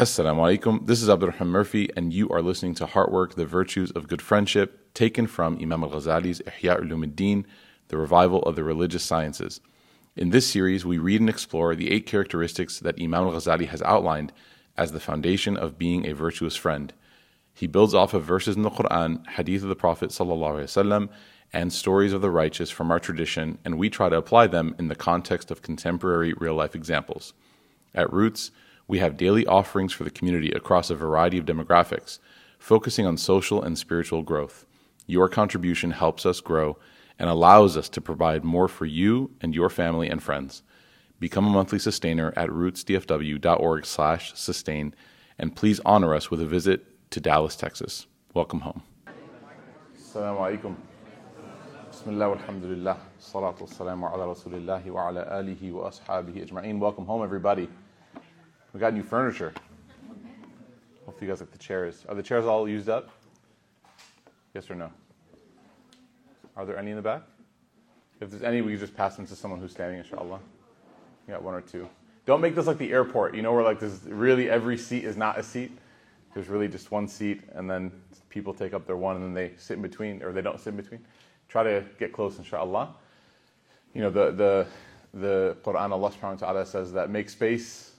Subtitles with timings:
[0.00, 0.86] Assalamu alaikum.
[0.86, 4.92] This is Abdurrahman Murphy, and you are listening to Heartwork, The Virtues of Good Friendship,
[4.92, 7.44] taken from Imam al Ghazali's Ihya Ulumuddin,
[7.88, 9.60] The Revival of the Religious Sciences.
[10.14, 13.80] In this series, we read and explore the eight characteristics that Imam al Ghazali has
[13.82, 14.32] outlined
[14.76, 16.92] as the foundation of being a virtuous friend.
[17.54, 21.08] He builds off of verses in the Quran, hadith of the Prophet, وسلم,
[21.54, 24.88] and stories of the righteous from our tradition, and we try to apply them in
[24.88, 27.32] the context of contemporary real life examples.
[27.94, 28.50] At Roots,
[28.91, 32.19] we have daily offerings for the community across a variety of demographics,
[32.59, 34.65] focusing on social and spiritual growth.
[35.07, 36.77] Your contribution helps us grow
[37.17, 40.61] and allows us to provide more for you and your family and friends.
[41.21, 44.93] Become a monthly sustainer at rootsdfw.org slash sustain,
[45.39, 48.07] and please honor us with a visit to Dallas, Texas.
[48.33, 48.83] Welcome home.
[49.97, 50.75] Assalamu alaikum.
[51.89, 52.97] Bismillah walhamdulillah.
[53.21, 56.77] Salatu wassalamu ala rasulillahi wa ala alihi wa ashabihi ajma'in.
[56.77, 57.69] Welcome home, everybody.
[58.73, 59.53] We got new furniture.
[61.05, 62.05] Hopefully, you guys like the chairs.
[62.07, 63.09] Are the chairs all used up?
[64.53, 64.89] Yes or no?
[66.55, 67.23] Are there any in the back?
[68.21, 70.39] If there's any, we can just pass them to someone who's standing, inshallah.
[71.27, 71.89] We got one or two.
[72.25, 75.17] Don't make this like the airport, you know, where like there's really every seat is
[75.17, 75.71] not a seat.
[76.33, 77.91] There's really just one seat, and then
[78.29, 80.69] people take up their one, and then they sit in between, or they don't sit
[80.69, 81.03] in between.
[81.49, 82.95] Try to get close, inshallah.
[83.93, 84.67] You know, the the
[85.13, 87.90] the Quran, Allah subhanahu wa ta'ala says that make space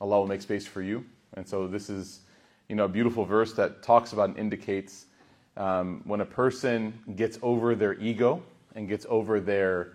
[0.00, 1.04] Allah will make space for you.
[1.34, 2.20] And so this is,
[2.68, 5.06] you know, a beautiful verse that talks about and indicates
[5.56, 8.42] um, when a person gets over their ego
[8.74, 9.94] and gets over their,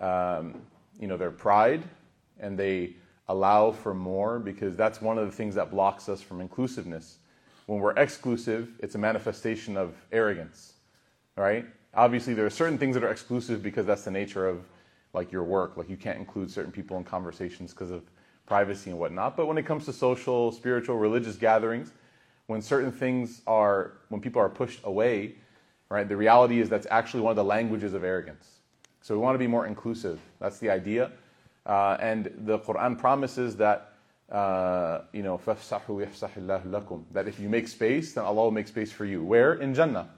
[0.00, 0.62] um,
[0.98, 1.82] you know, their pride,
[2.40, 2.94] and they
[3.28, 7.18] allow for more, because that's one of the things that blocks us from inclusiveness.
[7.66, 10.74] When we're exclusive, it's a manifestation of arrogance,
[11.36, 11.64] right?
[11.94, 14.64] Obviously, there are certain things that are exclusive because that's the nature of
[15.12, 15.76] like your work.
[15.76, 18.02] Like you can't include certain people in conversations because of
[18.46, 19.36] privacy and whatnot.
[19.36, 21.92] But when it comes to social, spiritual, religious gatherings,
[22.46, 25.36] when certain things are, when people are pushed away,
[25.88, 28.60] right, the reality is that's actually one of the languages of arrogance.
[29.00, 30.18] So we want to be more inclusive.
[30.40, 31.12] That's the idea.
[31.66, 33.92] Uh, and the Quran promises that,
[34.30, 39.22] uh, you know, that if you make space, then Allah will make space for you.
[39.22, 39.54] Where?
[39.54, 40.08] In Jannah.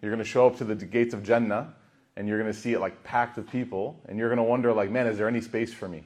[0.00, 1.74] You're going to show up to the gates of Jannah,
[2.16, 4.72] and you're going to see it like packed with people, and you're going to wonder,
[4.72, 6.04] like, man, is there any space for me?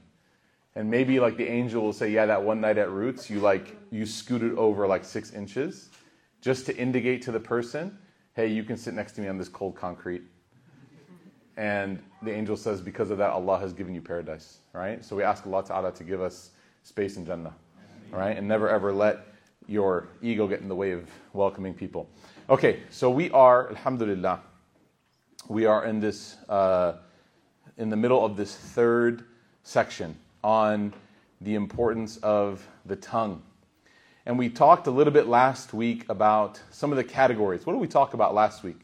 [0.77, 3.75] And maybe like the angel will say, yeah, that one night at Roots, you like
[3.91, 5.89] you scooted over like six inches,
[6.43, 7.99] just to indicate to the person,
[8.35, 10.23] hey, you can sit next to me on this cold concrete.
[11.57, 15.03] And the angel says, because of that, Allah has given you paradise, right?
[15.03, 16.51] So we ask Allah Ta'ala to give us
[16.83, 17.55] space in Jannah,
[18.11, 18.37] right?
[18.37, 19.29] And never ever let
[19.67, 22.07] your ego get in the way of welcoming people.
[22.51, 24.43] Okay, so we are, Alhamdulillah,
[25.49, 26.97] we are in this, uh,
[27.79, 29.25] in the middle of this third
[29.63, 30.17] section
[30.47, 30.95] on
[31.41, 33.43] the importance of the tongue.
[34.27, 37.67] And we talked a little bit last week about some of the categories.
[37.67, 38.79] What did we talk about last week?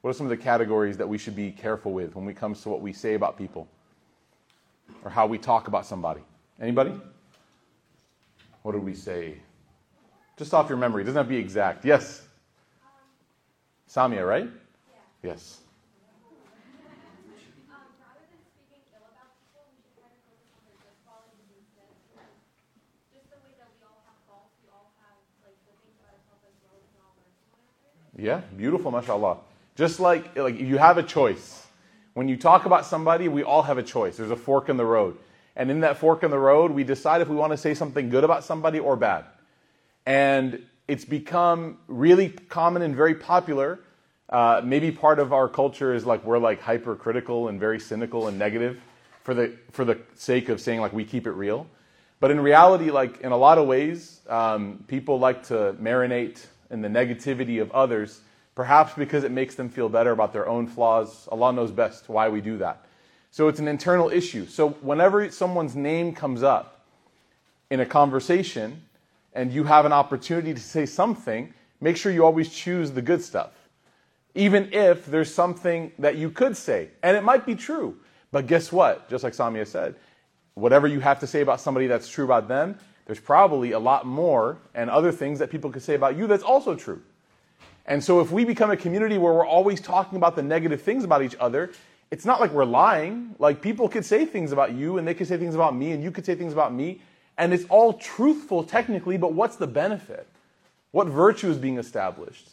[0.00, 2.60] What are some of the categories that we should be careful with when it comes
[2.62, 3.68] to what we say about people
[5.04, 6.22] or how we talk about somebody?
[6.60, 6.92] Anybody?
[8.62, 9.34] What did we say?
[10.36, 11.02] Just off your memory.
[11.02, 11.84] It doesn't have to be exact.
[11.84, 12.26] Yes?
[13.88, 14.48] Samia, right?
[15.22, 15.60] Yes.
[28.18, 29.38] Yeah, beautiful, mashallah.
[29.74, 31.66] Just like, like you have a choice.
[32.14, 34.16] When you talk about somebody, we all have a choice.
[34.16, 35.18] There's a fork in the road.
[35.54, 38.08] And in that fork in the road, we decide if we want to say something
[38.08, 39.26] good about somebody or bad.
[40.06, 43.80] And it's become really common and very popular.
[44.30, 48.38] Uh, maybe part of our culture is like we're like hypercritical and very cynical and
[48.38, 48.80] negative
[49.22, 51.66] for the for the sake of saying like we keep it real.
[52.18, 56.82] But in reality, like in a lot of ways, um, people like to marinate and
[56.82, 58.20] the negativity of others,
[58.54, 61.28] perhaps because it makes them feel better about their own flaws.
[61.30, 62.84] Allah knows best why we do that.
[63.30, 64.46] So it's an internal issue.
[64.46, 66.86] So whenever someone's name comes up
[67.70, 68.82] in a conversation
[69.34, 73.22] and you have an opportunity to say something, make sure you always choose the good
[73.22, 73.50] stuff.
[74.34, 77.96] Even if there's something that you could say, and it might be true.
[78.32, 79.08] But guess what?
[79.08, 79.94] Just like Samia said,
[80.54, 84.04] whatever you have to say about somebody that's true about them, there's probably a lot
[84.04, 87.00] more and other things that people could say about you that's also true.
[87.86, 91.04] And so if we become a community where we're always talking about the negative things
[91.04, 91.70] about each other,
[92.10, 93.34] it's not like we're lying.
[93.38, 96.02] Like people could say things about you and they could say things about me and
[96.02, 97.00] you could say things about me.
[97.38, 100.26] And it's all truthful technically, but what's the benefit?
[100.90, 102.50] What virtue is being established?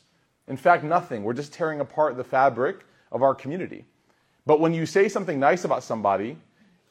[0.48, 1.24] In fact, nothing.
[1.24, 3.86] We're just tearing apart the fabric of our community.
[4.46, 6.38] But when you say something nice about somebody,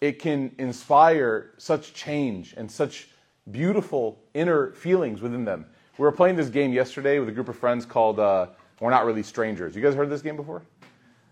[0.00, 3.08] it can inspire such change and such
[3.50, 5.66] beautiful inner feelings within them.
[5.98, 8.46] We were playing this game yesterday with a group of friends called uh,
[8.80, 9.74] We're Not Really Strangers.
[9.74, 10.62] You guys heard this game before?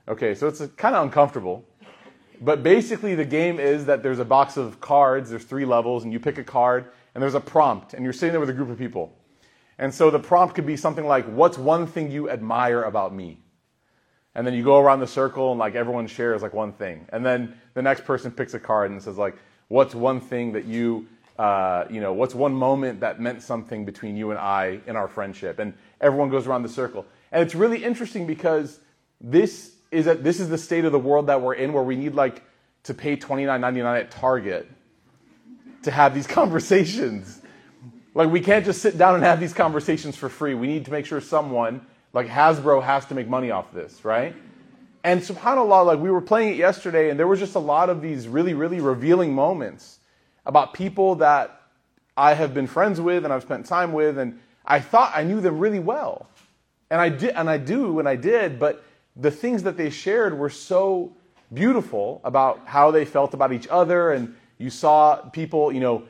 [0.09, 1.65] Okay, so it's kind of uncomfortable.
[2.41, 6.13] But basically, the game is that there's a box of cards, there's three levels, and
[6.13, 8.71] you pick a card, and there's a prompt, and you're sitting there with a group
[8.71, 9.15] of people.
[9.79, 13.41] And so the prompt could be something like, What's one thing you admire about me?
[14.35, 17.07] And then you go around the circle, and like everyone shares like one thing.
[17.11, 19.37] And then the next person picks a card and says, like,
[19.69, 21.07] What's one thing that you
[21.41, 25.09] uh, you know, what's one moment that meant something between you and I in our
[25.09, 25.59] friendship?
[25.59, 27.07] And everyone goes around the circle.
[27.33, 28.79] And it's really interesting because
[29.23, 31.97] this is a, this is the state of the world that we're in, where we
[31.97, 32.43] need like
[32.83, 34.71] to pay twenty nine ninety nine at Target
[35.85, 37.41] to have these conversations.
[38.15, 40.53] Like we can't just sit down and have these conversations for free.
[40.53, 44.37] We need to make sure someone like Hasbro has to make money off this, right?
[45.05, 48.03] And subhanAllah, like we were playing it yesterday, and there was just a lot of
[48.03, 50.00] these really, really revealing moments
[50.51, 51.63] about people that
[52.17, 55.41] I have been friends with and I've spent time with, and I thought I knew
[55.41, 56.27] them really well.
[56.91, 58.83] And I did, and I do, and I did, but
[59.15, 61.13] the things that they shared were so
[61.55, 66.03] beautiful about how they felt about each other, and you saw people, you know,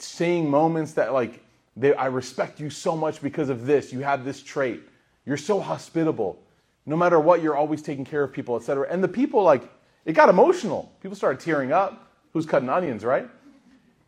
[0.00, 1.44] saying moments that like,
[1.76, 3.92] they, I respect you so much because of this.
[3.92, 4.82] You have this trait.
[5.24, 6.42] You're so hospitable.
[6.84, 8.88] No matter what, you're always taking care of people, etc.
[8.90, 9.62] And the people like,
[10.04, 10.92] it got emotional.
[11.00, 13.30] People started tearing up who's cutting onions, right?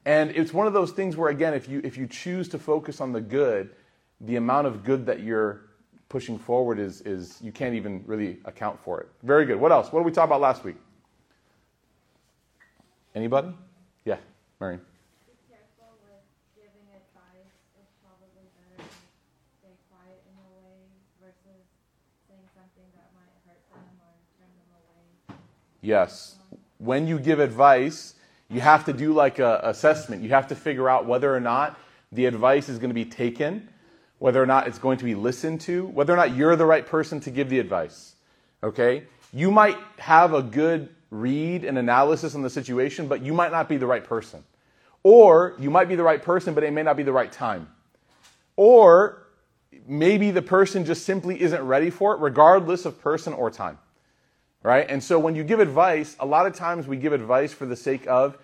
[0.04, 3.00] And it's one of those things where, again, if you, if you choose to focus
[3.00, 3.70] on the good,
[4.20, 5.62] the amount of good that you're
[6.08, 9.08] pushing forward is, is you can't even really account for it.
[9.22, 9.60] Very good.
[9.60, 9.92] What else?
[9.92, 10.76] What did we talk about last week?
[13.14, 13.52] Anybody?
[14.04, 14.16] Yeah,
[14.60, 14.80] Marion.
[25.80, 26.36] Yes.
[26.78, 28.14] When you give advice,
[28.50, 30.22] you have to do like a assessment.
[30.22, 31.78] You have to figure out whether or not
[32.12, 33.68] the advice is going to be taken,
[34.18, 36.86] whether or not it's going to be listened to, whether or not you're the right
[36.86, 38.14] person to give the advice.
[38.62, 39.04] Okay?
[39.34, 43.68] You might have a good read and analysis on the situation, but you might not
[43.68, 44.42] be the right person.
[45.02, 47.68] Or you might be the right person, but it may not be the right time.
[48.56, 49.26] Or
[49.86, 53.78] maybe the person just simply isn't ready for it, regardless of person or time
[54.62, 54.86] right?
[54.88, 57.76] And so when you give advice, a lot of times we give advice for the
[57.76, 58.38] sake of,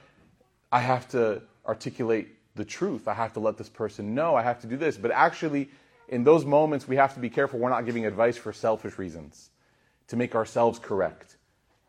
[0.71, 3.09] I have to articulate the truth.
[3.09, 4.35] I have to let this person know.
[4.35, 4.97] I have to do this.
[4.97, 5.69] But actually,
[6.09, 7.59] in those moments, we have to be careful.
[7.59, 9.51] We're not giving advice for selfish reasons,
[10.09, 11.37] to make ourselves correct,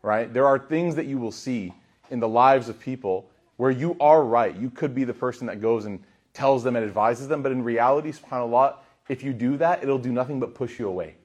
[0.02, 0.32] right?
[0.32, 1.72] There are things that you will see
[2.10, 4.54] in the lives of people where you are right.
[4.56, 6.02] You could be the person that goes and
[6.32, 7.42] tells them and advises them.
[7.42, 8.76] But in reality, subhanAllah,
[9.08, 11.16] if you do that, it'll do nothing but push you away.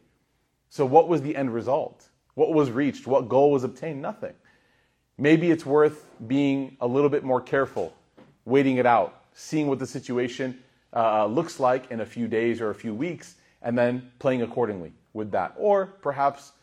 [0.69, 2.07] So, what was the end result?
[2.35, 3.07] What was reached?
[3.07, 4.01] What goal was obtained?
[4.01, 4.33] Nothing.
[5.17, 7.93] Maybe it's worth being a little bit more careful,
[8.45, 10.59] waiting it out, seeing what the situation
[10.95, 14.93] uh, looks like in a few days or a few weeks, and then playing accordingly
[15.13, 15.53] with that.
[15.57, 16.53] Or perhaps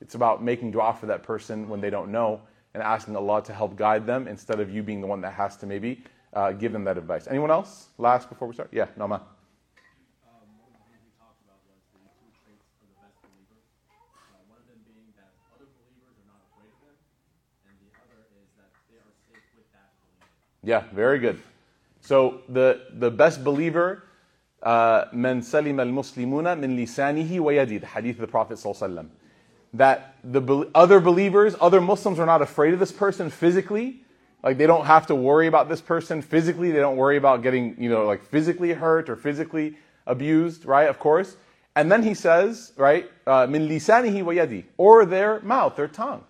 [0.00, 2.40] it's about making dua for that person when they don't know
[2.74, 5.56] and asking Allah to help guide them instead of you being the one that has
[5.58, 6.02] to maybe
[6.32, 7.26] uh, give them that advice.
[7.28, 7.88] Anyone else?
[7.98, 8.70] Last before we start?
[8.72, 9.22] Yeah, Nama.
[20.63, 21.41] Yeah, very good.
[22.01, 24.03] So the, the best believer,
[24.63, 29.07] من سلم المسلمون من لسانه ويده, the hadith of the Prophet ﷺ.
[29.73, 34.03] That the other believers, other Muslims are not afraid of this person physically.
[34.43, 36.71] Like they don't have to worry about this person physically.
[36.71, 40.89] They don't worry about getting, you know, like physically hurt or physically abused, right?
[40.89, 41.37] Of course.
[41.75, 46.23] And then he says, right, min lisanihi wa or their mouth, their tongue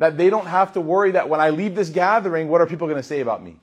[0.00, 2.88] that they don't have to worry that when I leave this gathering, what are people
[2.88, 3.56] going to say about me?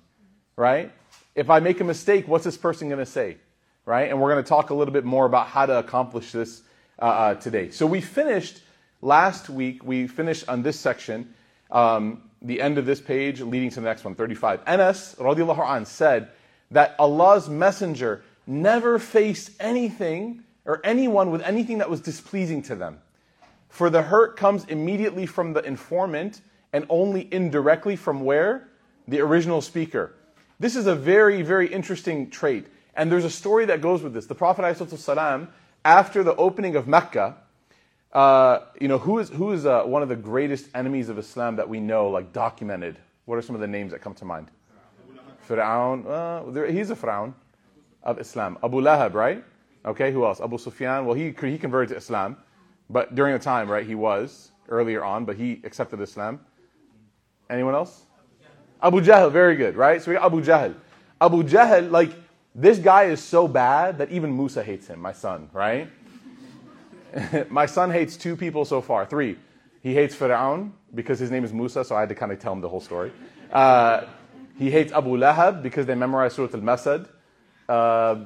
[0.56, 0.92] Right?
[1.34, 3.38] If I make a mistake, what's this person going to say?
[3.86, 4.08] Right?
[4.12, 6.62] And we're going to talk a little bit more about how to accomplish this
[7.00, 7.72] uh, uh, today.
[7.72, 8.62] So we finished
[9.02, 11.34] last week, we finished on this section,
[11.72, 14.62] um, the end of this page leading to the next one, 35.
[14.68, 16.30] Anas radiallahu an said
[16.70, 23.00] that Allah's messenger never faced anything or anyone with anything that was displeasing to them.
[23.70, 26.42] For the hurt comes immediately from the informant
[26.74, 28.70] and only indirectly from where?
[29.08, 30.14] The original speaker.
[30.60, 32.68] This is a very, very interesting trait.
[32.96, 34.26] And there's a story that goes with this.
[34.26, 35.48] The Prophet ﷺ,
[35.86, 37.38] after the opening of Mecca,
[38.12, 41.58] uh, you know, who is, who is uh, one of the greatest enemies of Islam
[41.58, 42.98] that we know, like documented?
[43.26, 44.50] What are some of the names that come to mind?
[45.48, 46.06] Fir'aun.
[46.06, 47.34] Uh, he's a Fir'aun
[48.04, 48.58] of Islam.
[48.64, 49.44] Abu Lahab, right?
[49.86, 50.42] Okay, who else?
[50.42, 51.06] Abu Sufyan.
[51.06, 52.38] Well, he, he converted to Islam.
[52.90, 56.40] But during the time, right, he was earlier on, but he accepted Islam.
[57.50, 58.06] Anyone else?
[58.82, 60.02] Abu Jahl, very good, right?
[60.02, 60.76] So we got Abu Jahl.
[61.20, 62.12] Abu Jahl, like,
[62.54, 65.90] this guy is so bad that even Musa hates him, my son, right?
[67.50, 69.38] my son hates two people so far, three.
[69.82, 72.54] He hates Fir'aun because his name is Musa, so I had to kind of tell
[72.54, 73.12] him the whole story.
[73.52, 74.06] Uh,
[74.58, 77.08] he hates Abu Lahab because they memorized Surah Al Masad.
[77.70, 78.26] Uh,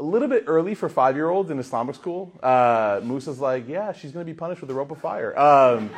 [0.00, 2.32] a little bit early for five year olds in Islamic school.
[2.42, 5.38] Uh, Musa's like, yeah, she's going to be punished with a rope of fire.
[5.38, 5.90] Um,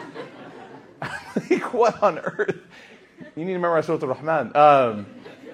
[1.50, 2.58] like, what on earth?
[3.36, 4.56] You need to memorize Surah Al Rahman.
[4.56, 5.06] Um,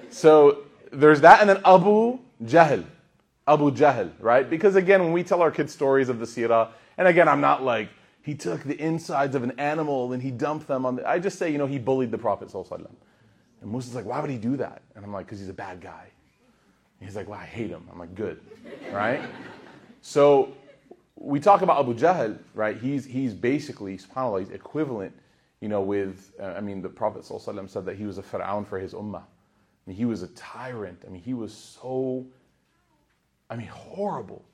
[0.09, 2.85] so there's that, and then Abu Jahl.
[3.47, 4.49] Abu Jahl, right?
[4.49, 7.63] Because again, when we tell our kids stories of the Sirah, and again, I'm not
[7.63, 7.91] like,
[8.23, 11.07] he took the insides of an animal and he dumped them on the.
[11.07, 12.53] I just say, you know, he bullied the Prophet.
[12.53, 14.83] And Musa's like, why would he do that?
[14.95, 16.09] And I'm like, because he's a bad guy.
[17.01, 17.89] He's like, well, I hate him.
[17.91, 18.41] I'm like, good,
[18.93, 19.21] right?
[20.03, 20.53] So
[21.17, 22.77] we talk about Abu Jahl, right?
[22.77, 25.15] He's, he's basically, subhanAllah, he's equivalent,
[25.61, 28.67] you know, with, uh, I mean, the Prophet ﷺ said that he was a Fir'aun
[28.67, 29.23] for his ummah.
[29.23, 31.03] I mean, he was a tyrant.
[31.07, 32.27] I mean, he was so,
[33.49, 34.45] I mean, horrible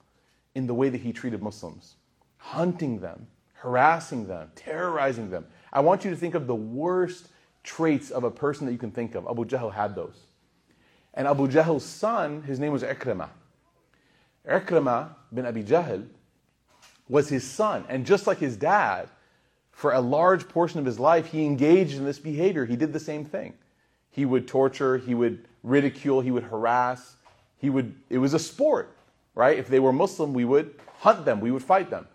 [0.55, 1.97] in the way that he treated Muslims,
[2.37, 5.47] hunting them, harassing them, terrorizing them.
[5.73, 7.29] I want you to think of the worst
[7.63, 9.27] traits of a person that you can think of.
[9.27, 10.24] Abu Jahl had those.
[11.15, 13.31] And Abu Jahl's son, his name was Ikrimah.
[14.49, 16.07] Ikrimah bin Abi Jahl
[17.09, 17.85] was his son.
[17.89, 19.09] And just like his dad,
[19.71, 22.65] for a large portion of his life, he engaged in this behavior.
[22.65, 23.55] He did the same thing.
[24.11, 27.17] He would torture, he would ridicule, he would harass.
[27.59, 28.97] He would, it was a sport,
[29.35, 29.59] right?
[29.59, 32.07] If they were Muslim, we would hunt them, we would fight them.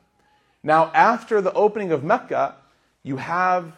[0.64, 2.56] Now, after the opening of Mecca,
[3.04, 3.74] you have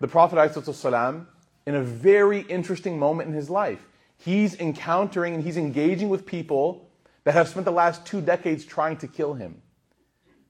[0.00, 1.26] the Prophet ﷺ
[1.66, 3.86] in a very interesting moment in his life
[4.24, 6.88] he's encountering and he's engaging with people
[7.24, 9.62] that have spent the last two decades trying to kill him.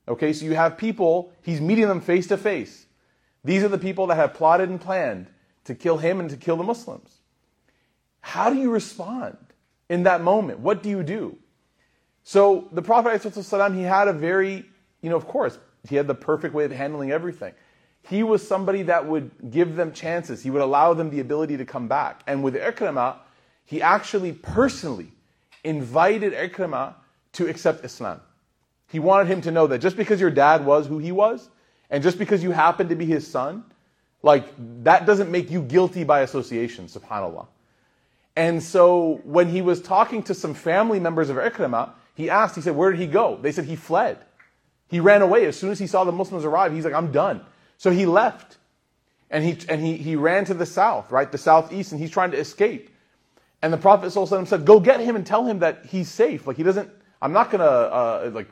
[0.09, 2.87] Okay, so you have people, he's meeting them face to face.
[3.45, 5.29] These are the people that have plotted and planned
[5.65, 7.19] to kill him and to kill the Muslims.
[8.21, 9.37] How do you respond
[9.89, 10.61] in that moment?
[10.61, 11.37] What do you do?
[12.25, 14.65] So the Prophet, ﷺ, he had a very,
[15.03, 17.53] you know, of course, he had the perfect way of handling everything.
[18.09, 20.43] He was somebody that would give them chances.
[20.43, 22.23] He would allow them the ability to come back.
[22.27, 23.17] And with Ikrimah,
[23.65, 25.13] he actually personally
[25.65, 26.95] invited Ikrimah
[27.35, 28.21] to accept Islam.
[28.91, 31.49] He wanted him to know that just because your dad was who he was,
[31.91, 33.65] and just because you happened to be his son,
[34.23, 34.47] like
[34.85, 37.47] that doesn't make you guilty by association, subhanAllah.
[38.37, 42.61] And so when he was talking to some family members of Ikrimah, he asked, he
[42.61, 43.39] said, Where did he go?
[43.41, 44.19] They said he fled.
[44.89, 45.47] He ran away.
[45.47, 47.45] As soon as he saw the Muslims arrive, he's like, I'm done.
[47.79, 48.59] So he left.
[49.31, 51.31] And he, and he, he ran to the south, right?
[51.33, 52.91] The southeast, and he's trying to escape.
[53.63, 56.47] And the Prophet said, Go get him and tell him that he's safe.
[56.47, 56.91] Like, he doesn't,
[57.23, 58.49] I'm not going to, uh, like,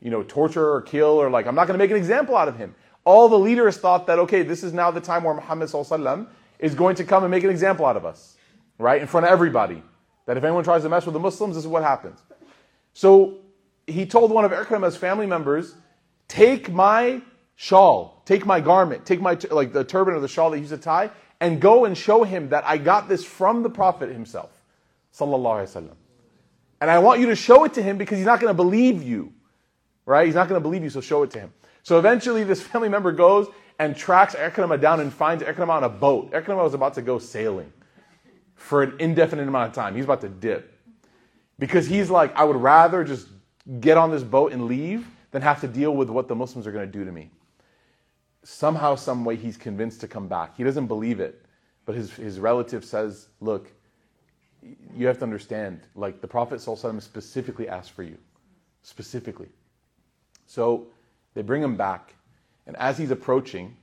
[0.00, 2.48] you know, torture or kill or, like, I'm not going to make an example out
[2.48, 2.74] of him.
[3.04, 5.70] All the leaders thought that, okay, this is now the time where Muhammad
[6.58, 8.36] is going to come and make an example out of us,
[8.78, 9.00] right?
[9.00, 9.82] In front of everybody.
[10.26, 12.18] That if anyone tries to mess with the Muslims, this is what happens.
[12.94, 13.40] So
[13.86, 15.74] he told one of Ikrimah's family members,
[16.28, 17.20] Take my
[17.56, 20.72] shawl, take my garment, take my, like, the turban or the shawl that he used
[20.72, 24.53] to tie, and go and show him that I got this from the Prophet himself.
[25.16, 25.96] Sallallahu Alaihi Wasallam.
[26.80, 29.02] And I want you to show it to him because he's not going to believe
[29.02, 29.32] you.
[30.06, 30.26] Right?
[30.26, 31.52] He's not going to believe you, so show it to him.
[31.82, 35.88] So eventually this family member goes and tracks Ikrimah down and finds Ikrimah on a
[35.88, 36.32] boat.
[36.32, 37.72] Ikrimah was about to go sailing
[38.54, 39.96] for an indefinite amount of time.
[39.96, 40.70] He's about to dip.
[41.58, 43.28] Because he's like, I would rather just
[43.80, 46.72] get on this boat and leave than have to deal with what the Muslims are
[46.72, 47.30] going to do to me
[48.44, 50.56] somehow, some way, he's convinced to come back.
[50.56, 51.44] He doesn't believe it,
[51.86, 53.72] but his, his relative says, Look,
[54.96, 58.16] you have to understand, like the Prophet ﷺ specifically asked for you.
[58.82, 59.48] Specifically.
[60.46, 60.86] So
[61.34, 62.14] they bring him back,
[62.66, 63.76] and as he's approaching,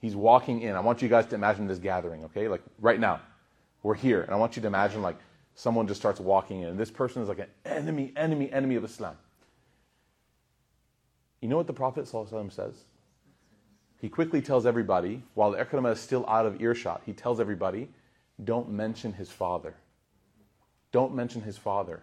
[0.00, 0.76] he's walking in.
[0.76, 2.48] I want you guys to imagine this gathering, okay?
[2.48, 3.20] Like right now,
[3.82, 5.18] we're here, and I want you to imagine like
[5.54, 8.84] someone just starts walking in, and this person is like an enemy, enemy, enemy of
[8.84, 9.16] Islam.
[11.40, 12.84] You know what the Prophet ﷺ says?
[14.00, 17.88] He quickly tells everybody, while Ikrimah is still out of earshot, he tells everybody,
[18.44, 19.74] don't mention his father.
[20.92, 22.02] Don't mention his father.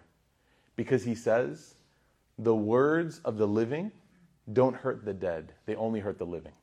[0.75, 1.75] Because he says,
[2.37, 3.91] the words of the living
[4.53, 6.53] don't hurt the dead, they only hurt the living.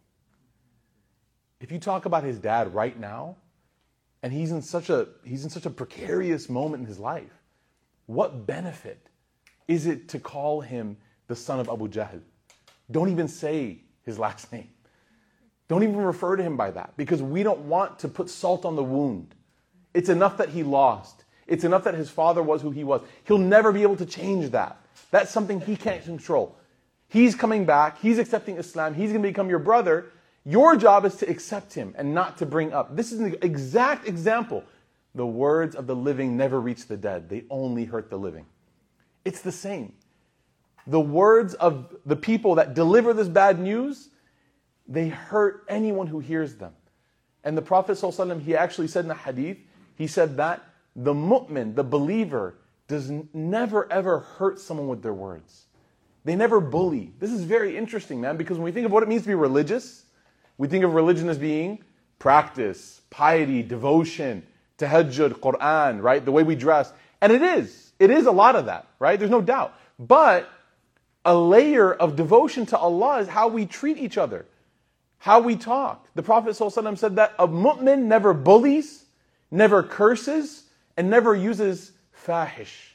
[1.61, 3.37] If you talk about his dad right now,
[4.23, 7.43] and he's in such a he's in such a precarious moment in his life,
[8.07, 9.09] what benefit
[9.69, 12.21] is it to call him the son of Abu Jahl?
[12.91, 14.69] Don't even say his last name.
[15.69, 18.77] Don't even refer to him by that because we don't want to put salt on
[18.77, 19.35] the wound.
[19.95, 21.24] It's enough that he lost.
[21.47, 23.03] It's enough that his father was who he was.
[23.25, 24.79] He'll never be able to change that.
[25.11, 26.57] That's something he can't control.
[27.09, 28.01] He's coming back.
[28.01, 28.95] He's accepting Islam.
[28.95, 30.11] He's going to become your brother.
[30.45, 32.97] Your job is to accept him and not to bring up.
[32.97, 34.65] This is an exact example.
[35.15, 38.47] the words of the living never reach the dead, they only hurt the living.
[39.25, 39.93] It's the same.
[40.87, 44.11] The words of the people that deliver this bad news,
[44.87, 46.73] they hurt anyone who hears them.
[47.45, 49.59] And the Prophet ﷺ, he actually said in the hadith,
[49.95, 50.63] he said that
[50.97, 55.67] the mu'min, the believer, does never ever hurt someone with their words.
[56.25, 57.13] They never bully.
[57.19, 59.35] This is very interesting, man, because when we think of what it means to be
[59.35, 60.05] religious,
[60.57, 61.83] we think of religion as being
[62.19, 64.47] practice, piety, devotion,
[64.79, 66.25] tahajjud, Quran, right?
[66.25, 66.93] The way we dress.
[67.21, 67.93] And it is.
[67.99, 69.19] It is a lot of that, right?
[69.19, 69.75] There's no doubt.
[69.99, 70.49] But
[71.25, 74.47] a layer of devotion to Allah is how we treat each other,
[75.19, 76.07] how we talk.
[76.15, 79.05] The Prophet ﷺ said that a mu'min never bullies,
[79.51, 80.64] never curses,
[80.97, 81.93] and never uses
[82.27, 82.95] fahish,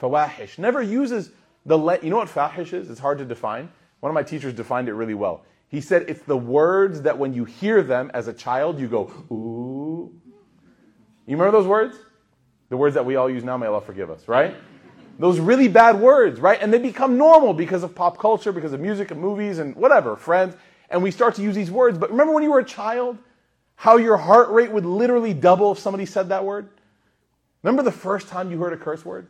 [0.00, 1.30] fawahish, never uses
[1.64, 2.90] the, le- you know what fahish is?
[2.90, 3.70] It's hard to define.
[4.00, 5.44] One of my teachers defined it really well.
[5.68, 9.10] He said it's the words that when you hear them as a child, you go,
[9.30, 10.12] ooh.
[11.26, 11.96] You remember those words?
[12.68, 14.54] The words that we all use now, may Allah forgive us, right?
[15.18, 16.58] Those really bad words, right?
[16.60, 20.14] And they become normal because of pop culture, because of music and movies and whatever,
[20.14, 20.54] friends.
[20.90, 21.98] And we start to use these words.
[21.98, 23.18] But remember when you were a child,
[23.74, 26.68] how your heart rate would literally double if somebody said that word?
[27.66, 29.26] Remember the first time you heard a curse word?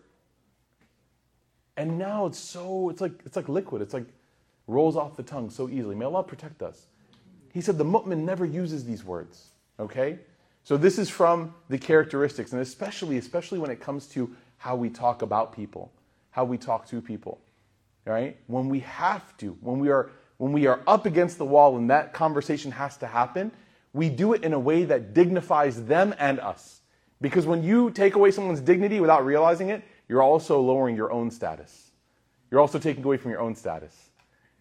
[1.79, 3.81] And now it's so, it's like, it's like liquid.
[3.81, 4.05] It's like
[4.67, 5.95] rolls off the tongue so easily.
[5.95, 6.85] May Allah protect us.
[7.55, 9.53] He said the mu'min never uses these words.
[9.81, 10.19] Okay?
[10.65, 14.91] So this is from the characteristics, and especially, especially when it comes to how we
[14.91, 15.91] talk about people,
[16.31, 17.41] how we talk to people.
[18.05, 18.37] Right?
[18.49, 21.89] When we have to, when we are when we are up against the wall and
[21.89, 23.51] that conversation has to happen,
[23.95, 26.76] we do it in a way that dignifies them and us.
[27.21, 31.31] Because when you take away someone's dignity without realizing it, you're also lowering your own
[31.31, 31.91] status.
[32.51, 34.11] You're also taking away from your own status.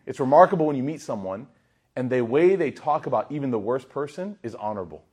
[0.06, 1.48] It's remarkable when you meet someone
[1.96, 5.04] and the way they talk about even the worst person is honorable.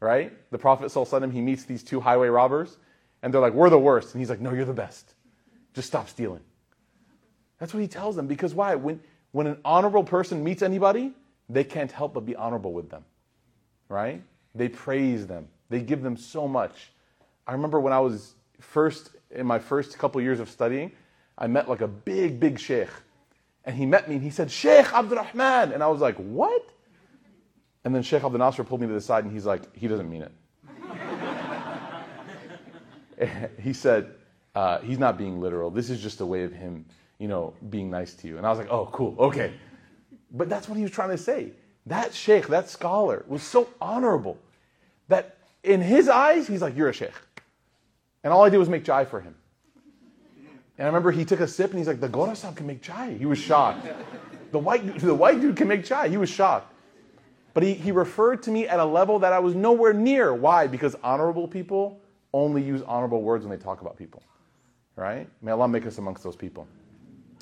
[0.00, 0.32] Right?
[0.50, 2.78] The Prophet ﷺ, he meets these two highway robbers
[3.22, 4.14] and they're like, We're the worst.
[4.14, 5.14] And he's like, No, you're the best.
[5.74, 6.40] Just stop stealing.
[7.58, 8.26] That's what he tells them.
[8.26, 8.74] Because why?
[8.74, 9.00] When,
[9.32, 11.12] when an honorable person meets anybody,
[11.48, 13.04] they can't help but be honorable with them.
[13.88, 14.22] Right?
[14.54, 16.90] They praise them, they give them so much.
[17.46, 20.92] I remember when I was first, in my first couple years of studying,
[21.38, 22.90] I met like a big, big sheikh.
[23.64, 25.72] And he met me and he said, Sheikh Abdurrahman.
[25.72, 26.62] And I was like, what?
[27.84, 30.10] And then Sheikh Abdul Nasser pulled me to the side and he's like, he doesn't
[30.10, 30.32] mean it.
[33.62, 34.12] he said,
[34.54, 35.70] uh, he's not being literal.
[35.70, 36.84] This is just a way of him,
[37.18, 38.36] you know, being nice to you.
[38.38, 39.52] And I was like, oh, cool, okay.
[40.32, 41.52] But that's what he was trying to say.
[41.86, 44.38] That sheikh, that scholar, was so honorable
[45.08, 47.12] that in his eyes, he's like, you're a sheikh.
[48.22, 49.34] And all I did was make chai for him.
[50.78, 53.12] And I remember he took a sip and he's like, the Gorasan can make chai.
[53.12, 53.86] He was shocked.
[54.52, 56.08] The white, the white dude can make chai.
[56.08, 56.72] He was shocked.
[57.52, 60.32] But he, he referred to me at a level that I was nowhere near.
[60.32, 60.66] Why?
[60.66, 62.00] Because honorable people
[62.32, 64.22] only use honorable words when they talk about people.
[64.96, 65.28] Right?
[65.42, 66.66] May Allah make us amongst those people.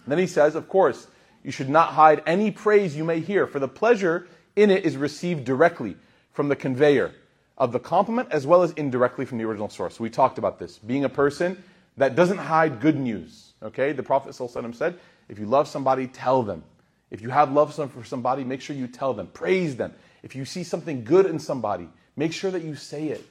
[0.04, 1.07] And then he says, of course,
[1.44, 4.26] you should not hide any praise you may hear, for the pleasure
[4.57, 5.96] in it is received directly
[6.33, 7.12] from the conveyor
[7.59, 10.01] of the compliment as well as indirectly from the original source.
[10.01, 10.79] We talked about this.
[10.79, 11.62] Being a person
[11.97, 13.53] that doesn't hide good news.
[13.62, 13.92] Okay?
[13.92, 16.62] The Prophet ﷺ said, if you love somebody, tell them.
[17.11, 19.27] If you have love for somebody, make sure you tell them.
[19.27, 19.92] Praise them.
[20.23, 23.27] If you see something good in somebody, make sure that you say it.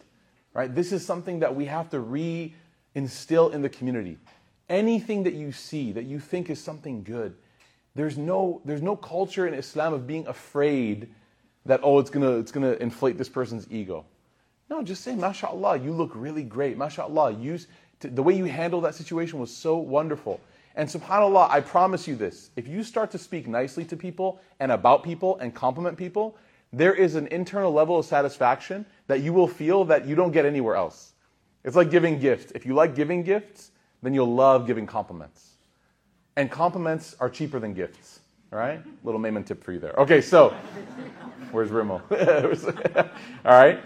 [0.53, 0.73] Right?
[0.73, 4.17] This is something that we have to re-instill in the community.
[4.67, 7.35] Anything that you see that you think is something good,
[7.95, 11.09] there's no, there's no culture in Islam of being afraid
[11.65, 14.05] that, oh, it's gonna, it's gonna inflate this person's ego.
[14.69, 16.77] No, just say, mashallah, you look really great.
[16.77, 17.67] Mashallah, use,
[17.99, 20.41] the way you handled that situation was so wonderful.
[20.75, 24.71] And subhanAllah, I promise you this if you start to speak nicely to people and
[24.71, 26.37] about people and compliment people,
[26.73, 30.45] there is an internal level of satisfaction that you will feel that you don't get
[30.45, 31.13] anywhere else.
[31.63, 32.51] It's like giving gifts.
[32.53, 33.71] If you like giving gifts,
[34.03, 35.53] then you'll love giving compliments.
[36.35, 38.19] And compliments are cheaper than gifts.
[38.53, 38.81] All right?
[39.03, 39.93] Little Memon tip for you there.
[39.97, 40.53] Okay, so
[41.51, 42.01] where's Rimmel?
[43.45, 43.79] all right?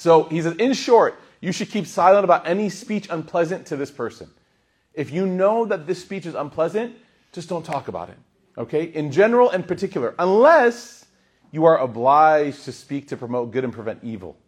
[0.00, 3.90] So he says, in short, you should keep silent about any speech unpleasant to this
[3.90, 4.30] person.
[4.94, 6.96] If you know that this speech is unpleasant,
[7.32, 8.16] just don't talk about it.
[8.56, 8.84] Okay?
[8.84, 11.04] In general and particular, unless
[11.50, 14.38] you are obliged to speak to promote good and prevent evil.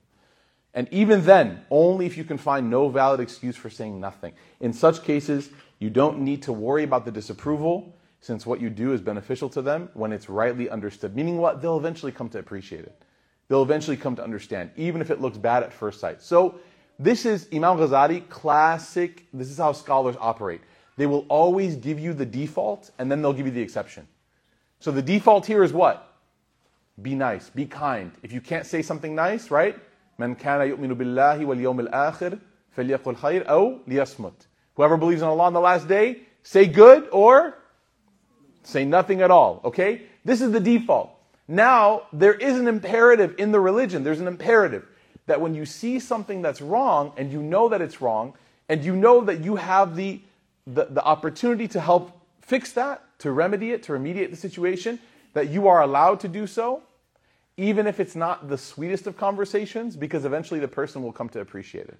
[0.72, 4.32] And even then, only if you can find no valid excuse for saying nothing.
[4.60, 8.94] In such cases, you don't need to worry about the disapproval, since what you do
[8.94, 11.14] is beneficial to them when it's rightly understood.
[11.14, 11.60] Meaning what?
[11.60, 13.02] They'll eventually come to appreciate it
[13.51, 16.21] they'll eventually come to understand, even if it looks bad at first sight.
[16.21, 16.59] So,
[16.99, 19.27] this is Imam Ghazali, classic.
[19.31, 20.61] This is how scholars operate.
[20.97, 24.07] They will always give you the default, and then they'll give you the exception.
[24.79, 26.13] So, the default here is what?
[27.01, 28.11] Be nice, be kind.
[28.23, 29.75] If you can't say something nice, right?
[30.19, 32.37] من كان يؤمن بالله واليوم الآخر
[32.75, 34.47] فليقل خير أو ليصمت.
[34.75, 37.57] Whoever believes in Allah on the last day, say good or
[38.63, 39.61] say nothing at all.
[39.63, 40.03] Okay?
[40.25, 41.11] This is the default.
[41.52, 44.04] Now, there is an imperative in the religion.
[44.04, 44.86] There's an imperative
[45.26, 48.32] that when you see something that's wrong and you know that it's wrong,
[48.70, 50.22] and you know that you have the,
[50.66, 54.98] the, the opportunity to help fix that, to remedy it, to remediate the situation,
[55.34, 56.82] that you are allowed to do so,
[57.58, 61.40] even if it's not the sweetest of conversations, because eventually the person will come to
[61.40, 61.98] appreciate it.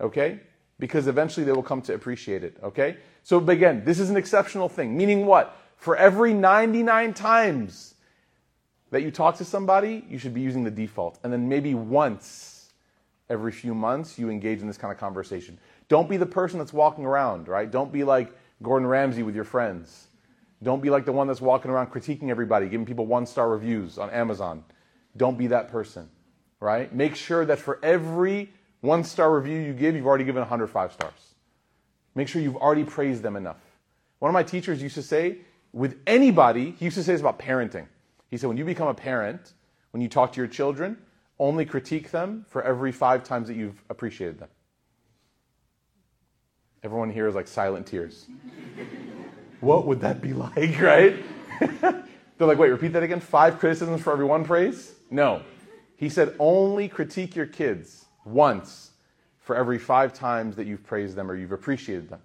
[0.00, 0.40] Okay?
[0.78, 2.56] Because eventually they will come to appreciate it.
[2.62, 2.96] Okay?
[3.24, 4.96] So again, this is an exceptional thing.
[4.96, 5.54] Meaning what?
[5.76, 7.96] For every 99 times
[8.90, 11.18] that you talk to somebody, you should be using the default.
[11.22, 12.72] And then maybe once
[13.28, 15.58] every few months, you engage in this kind of conversation.
[15.88, 17.70] Don't be the person that's walking around, right?
[17.70, 20.08] Don't be like Gordon Ramsay with your friends.
[20.62, 23.96] Don't be like the one that's walking around critiquing everybody, giving people one star reviews
[23.96, 24.64] on Amazon.
[25.16, 26.08] Don't be that person,
[26.60, 26.92] right?
[26.94, 31.34] Make sure that for every one star review you give, you've already given 105 stars.
[32.14, 33.60] Make sure you've already praised them enough.
[34.18, 35.38] One of my teachers used to say,
[35.72, 37.86] with anybody, he used to say this about parenting.
[38.30, 39.54] He said, when you become a parent,
[39.90, 40.96] when you talk to your children,
[41.38, 44.48] only critique them for every five times that you've appreciated them.
[46.82, 48.26] Everyone here is like silent tears.
[49.60, 51.16] what would that be like, right?
[51.80, 53.20] They're like, wait, repeat that again?
[53.20, 54.94] Five criticisms for every one praise?
[55.10, 55.42] No.
[55.96, 58.92] He said, only critique your kids once
[59.38, 62.20] for every five times that you've praised them or you've appreciated them,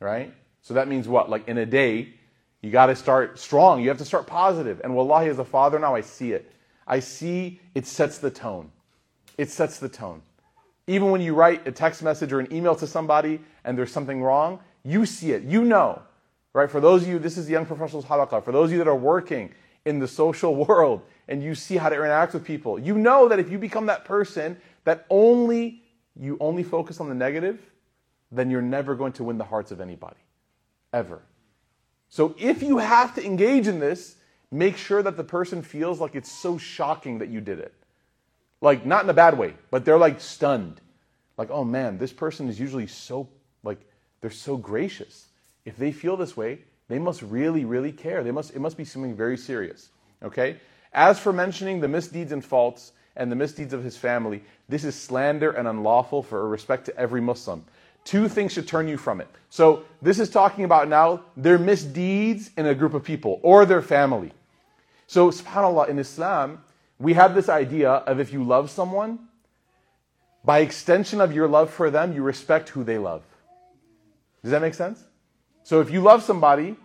[0.00, 0.32] right?
[0.62, 1.28] So that means what?
[1.28, 2.14] Like in a day,
[2.64, 3.82] you got to start strong.
[3.82, 4.80] You have to start positive.
[4.82, 6.50] And wallahi, as a father now, I see it.
[6.86, 8.72] I see it sets the tone.
[9.36, 10.22] It sets the tone.
[10.86, 14.22] Even when you write a text message or an email to somebody and there's something
[14.22, 15.42] wrong, you see it.
[15.42, 16.00] You know.
[16.54, 16.70] Right?
[16.70, 18.42] For those of you, this is the Young Professionals Halaqah.
[18.42, 19.52] For those of you that are working
[19.84, 23.38] in the social world and you see how to interact with people, you know that
[23.38, 25.82] if you become that person that only
[26.18, 27.60] you only focus on the negative,
[28.32, 30.16] then you're never going to win the hearts of anybody.
[30.94, 31.20] Ever.
[32.08, 34.16] So if you have to engage in this,
[34.50, 37.74] make sure that the person feels like it's so shocking that you did it.
[38.60, 40.80] Like, not in a bad way, but they're like stunned.
[41.36, 43.28] Like, oh man, this person is usually so,
[43.62, 43.80] like,
[44.20, 45.26] they're so gracious.
[45.64, 48.22] If they feel this way, they must really, really care.
[48.22, 49.88] They must, it must be something very serious.
[50.22, 50.58] Okay?
[50.92, 54.94] As for mentioning the misdeeds and faults and the misdeeds of his family, this is
[54.94, 57.64] slander and unlawful for respect to every Muslim.
[58.04, 59.28] Two things should turn you from it.
[59.48, 63.82] So, this is talking about now their misdeeds in a group of people or their
[63.82, 64.32] family.
[65.06, 66.62] So, subhanAllah, in Islam,
[66.98, 69.18] we have this idea of if you love someone,
[70.44, 73.22] by extension of your love for them, you respect who they love.
[74.42, 75.02] Does that make sense?
[75.62, 76.76] So if you love somebody,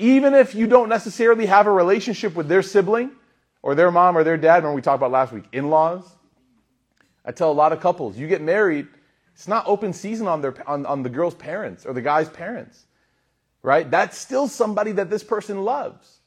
[0.00, 3.12] even if you don't necessarily have a relationship with their sibling
[3.62, 6.04] or their mom or their dad, remember we talked about last week, in laws.
[7.24, 8.88] I tell a lot of couples, you get married,
[9.34, 12.86] it's not open season on, their, on, on the girl's parents or the guy's parents,
[13.62, 13.90] right?
[13.90, 16.18] That's still somebody that this person loves.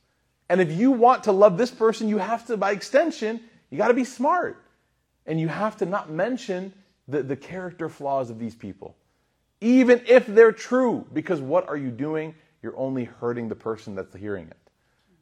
[0.50, 3.90] And if you want to love this person, you have to, by extension, you got
[3.90, 4.64] to be smart.
[5.26, 6.74] And you have to not mention
[7.08, 8.96] the, the character flaws of these people
[9.62, 12.36] even if they're true, because what are you doing?
[12.62, 14.58] You're only hurting the person that's hearing it,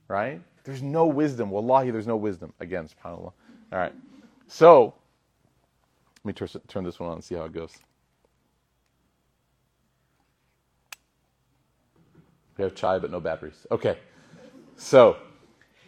[0.08, 0.42] right?
[0.64, 1.52] There's no wisdom.
[1.52, 2.54] Wallahi, there's no wisdom.
[2.60, 3.32] Again, subhanAllah.
[3.32, 3.34] All
[3.72, 3.94] right.
[4.48, 4.94] So,
[6.26, 7.72] let me turn, this one on and see how it goes.
[12.58, 13.68] We have chai, but no batteries.
[13.70, 14.00] Okay.
[14.76, 15.18] So,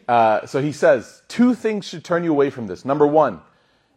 [0.07, 2.85] uh, so he says two things should turn you away from this.
[2.85, 3.41] Number one,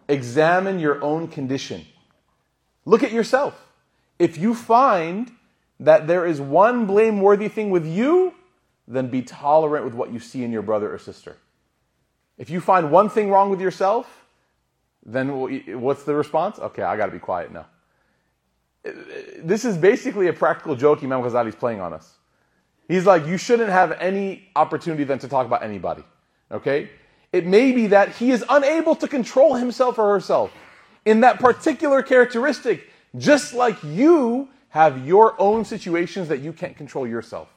[0.08, 1.84] examine your own condition.
[2.86, 3.70] Look at yourself
[4.20, 5.32] if you find
[5.80, 8.34] that there is one blameworthy thing with you,
[8.86, 11.38] then be tolerant with what you see in your brother or sister.
[12.36, 14.19] If you find one thing wrong with yourself,
[15.04, 16.58] then what's the response?
[16.58, 17.66] Okay, I got to be quiet now.
[19.38, 22.16] This is basically a practical joke Imam Ghazali is playing on us.
[22.88, 26.02] He's like, you shouldn't have any opportunity then to talk about anybody.
[26.50, 26.90] Okay?
[27.32, 30.52] It may be that he is unable to control himself or herself
[31.04, 37.06] in that particular characteristic just like you have your own situations that you can't control
[37.06, 37.48] yourself.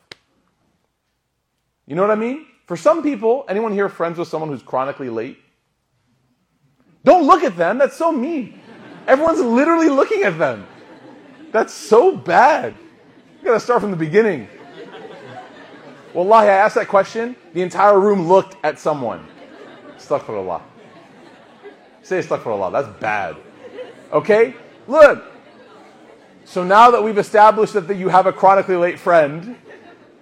[1.85, 2.45] You know what I mean?
[2.65, 5.37] For some people, anyone here friends with someone who's chronically late?
[7.03, 7.77] Don't look at them.
[7.77, 8.59] That's so mean.
[9.07, 10.65] Everyone's literally looking at them.
[11.51, 12.73] That's so bad.
[13.39, 14.47] You gotta start from the beginning.
[16.13, 17.35] Wallahi, I asked that question.
[17.53, 19.27] The entire room looked at someone.
[19.97, 20.61] Astaghfirullah.
[22.03, 22.71] Say astaghfirullah.
[22.71, 23.35] That's bad.
[24.11, 24.55] Okay?
[24.87, 25.23] Look,
[26.45, 29.55] so now that we've established that, you have a chronically late friend,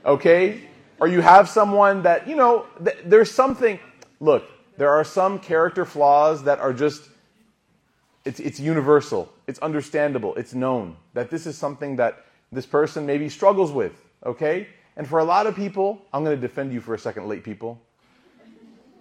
[0.06, 0.62] okay,
[1.00, 3.80] or you have someone that, you know, th- there's something,
[4.20, 4.46] look,
[4.82, 7.08] there are some character flaws that are just
[8.26, 13.30] it's, it's universal, it's understandable, it's known that this is something that this person maybe
[13.30, 13.94] struggles with,
[14.26, 14.67] okay?
[14.98, 17.44] And for a lot of people, I'm going to defend you for a second, late
[17.44, 17.80] people.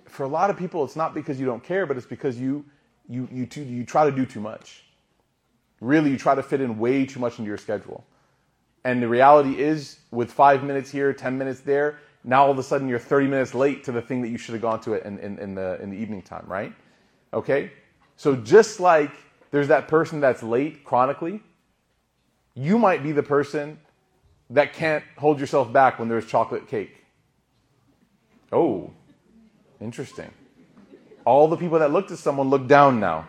[0.05, 2.63] For a lot of people, it's not because you don't care, but it's because you,
[3.09, 4.85] you, you, too, you try to do too much.
[5.81, 8.05] Really, you try to fit in way too much into your schedule.
[8.85, 12.63] And the reality is, with five minutes here, 10 minutes there, now all of a
[12.63, 15.05] sudden you're 30 minutes late to the thing that you should have gone to it
[15.05, 16.73] in, in, in, the, in the evening time, right?
[17.33, 17.73] Okay?
[18.17, 19.11] So just like
[19.51, 21.43] there's that person that's late chronically,
[22.55, 23.79] you might be the person
[24.51, 27.05] that can't hold yourself back when there's chocolate cake.
[28.53, 28.91] Oh,
[29.81, 30.31] interesting.
[31.25, 33.27] All the people that looked at someone look down now.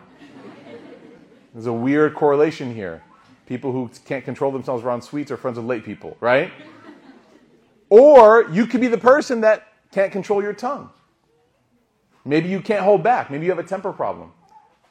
[1.54, 3.02] There's a weird correlation here.
[3.46, 6.50] People who can't control themselves around sweets are friends with late people, right?
[7.92, 10.88] Or you could be the person that can't control your tongue.
[12.24, 13.30] Maybe you can't hold back.
[13.30, 14.32] Maybe you have a temper problem.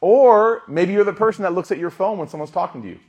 [0.01, 2.99] Or maybe you're the person that looks at your phone when someone's talking to you.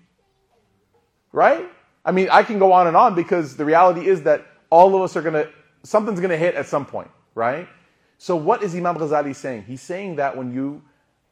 [1.30, 1.68] Right?
[2.06, 5.02] I mean, I can go on and on because the reality is that all of
[5.02, 5.50] us are going to,
[5.82, 7.68] something's going to hit at some point, right?
[8.16, 9.64] So what is Imam Ghazali saying?
[9.64, 10.80] He's saying that when you,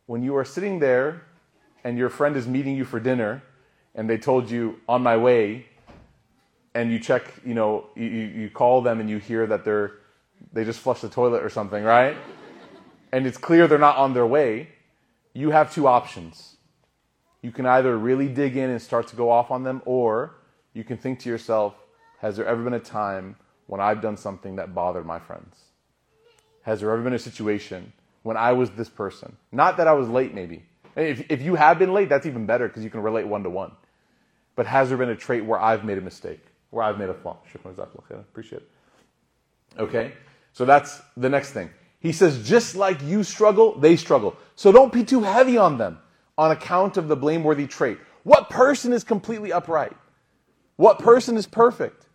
[0.04, 1.22] when you are sitting there
[1.82, 3.42] and your friend is meeting you for dinner
[3.94, 5.64] and they told you on my way
[6.74, 9.92] and you check, you know, you, you call them and you hear that they're,
[10.52, 12.16] they just flushed the toilet or something, right?
[13.12, 14.68] and it's clear they're not on their way,
[15.32, 16.56] you have two options.
[17.42, 20.34] You can either really dig in and start to go off on them, or
[20.74, 21.74] you can think to yourself,
[22.18, 25.56] has there ever been a time when I've done something that bothered my friends?
[26.62, 29.36] Has there ever been a situation when I was this person?
[29.52, 30.64] Not that I was late, maybe.
[30.96, 33.50] If, if you have been late, that's even better because you can relate one to
[33.50, 33.72] one.
[34.54, 37.14] But has there been a trait where I've made a mistake, where I've made a
[37.14, 37.38] flaw?
[38.10, 38.70] Appreciate it.
[39.78, 40.12] Okay?
[40.52, 41.70] So that's the next thing.
[42.00, 44.36] He says, just like you struggle, they struggle.
[44.56, 45.98] So don't be too heavy on them
[46.38, 47.98] on account of the blameworthy trait.
[48.22, 49.96] What person is completely upright?
[50.76, 52.06] What person is perfect?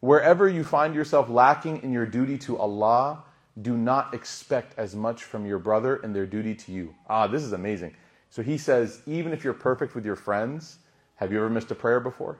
[0.00, 3.24] Wherever you find yourself lacking in your duty to Allah,
[3.60, 6.94] do not expect as much from your brother in their duty to you.
[7.08, 7.94] Ah, this is amazing.
[8.28, 10.78] So he says, even if you're perfect with your friends,
[11.16, 12.38] have you ever missed a prayer before?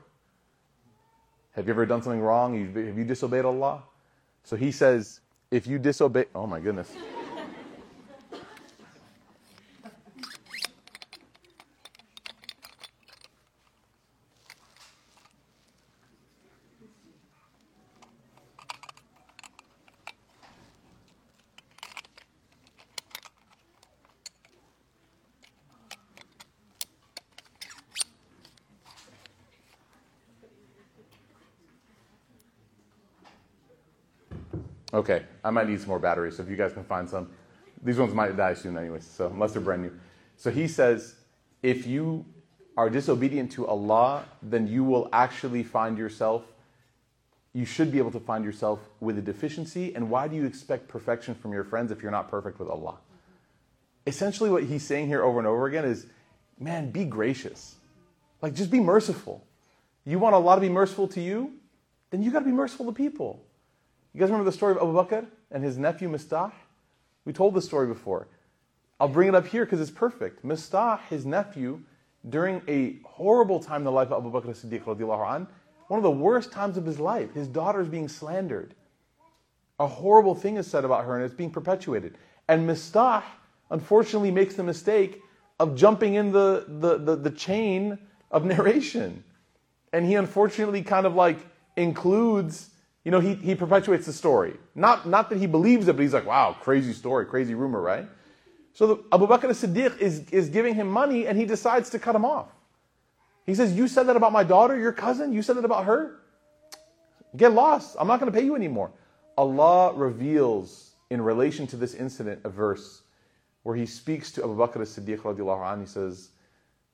[1.55, 2.73] Have you ever done something wrong?
[2.73, 3.83] Have you disobeyed Allah?
[4.43, 6.91] So he says, if you disobey, oh my goodness.
[35.03, 37.29] Okay, I might need some more batteries, so if you guys can find some.
[37.83, 39.91] These ones might die soon, anyways, so unless they're brand new.
[40.37, 41.15] So he says,
[41.61, 42.23] if you
[42.77, 46.43] are disobedient to Allah, then you will actually find yourself,
[47.51, 49.93] you should be able to find yourself with a deficiency.
[49.93, 52.95] And why do you expect perfection from your friends if you're not perfect with Allah?
[54.07, 56.05] Essentially, what he's saying here over and over again is,
[56.57, 57.75] man, be gracious.
[58.41, 59.45] Like, just be merciful.
[60.05, 61.55] You want Allah to be merciful to you?
[62.09, 63.45] Then you got to be merciful to people.
[64.13, 66.51] You guys remember the story of Abu Bakr and his nephew Mistah?
[67.25, 68.27] We told this story before.
[68.99, 70.45] I'll bring it up here because it's perfect.
[70.45, 71.81] Mistah, his nephew,
[72.29, 75.47] during a horrible time in the life of Abu Bakr as-Siddiq
[75.87, 78.73] one of the worst times of his life, his daughter is being slandered.
[79.79, 82.17] A horrible thing is said about her and it's being perpetuated.
[82.47, 83.23] And Mistah,
[83.69, 85.21] unfortunately, makes the mistake
[85.59, 87.99] of jumping in the, the, the, the chain
[88.31, 89.23] of narration.
[89.91, 91.37] And he unfortunately kind of like
[91.75, 92.69] includes
[93.04, 94.56] you know, he, he perpetuates the story.
[94.74, 98.06] Not, not that he believes it, but he's like, wow, crazy story, crazy rumor, right?
[98.74, 102.14] So the, Abu Bakr as-Siddiq is, is giving him money and he decides to cut
[102.14, 102.48] him off.
[103.46, 105.32] He says, you said that about my daughter, your cousin?
[105.32, 106.20] You said that about her?
[107.36, 107.96] Get lost.
[107.98, 108.92] I'm not going to pay you anymore.
[109.38, 113.02] Allah reveals in relation to this incident a verse
[113.62, 115.80] where he speaks to Abu Bakr as-Siddiq radiallahu anhu.
[115.80, 116.30] He says,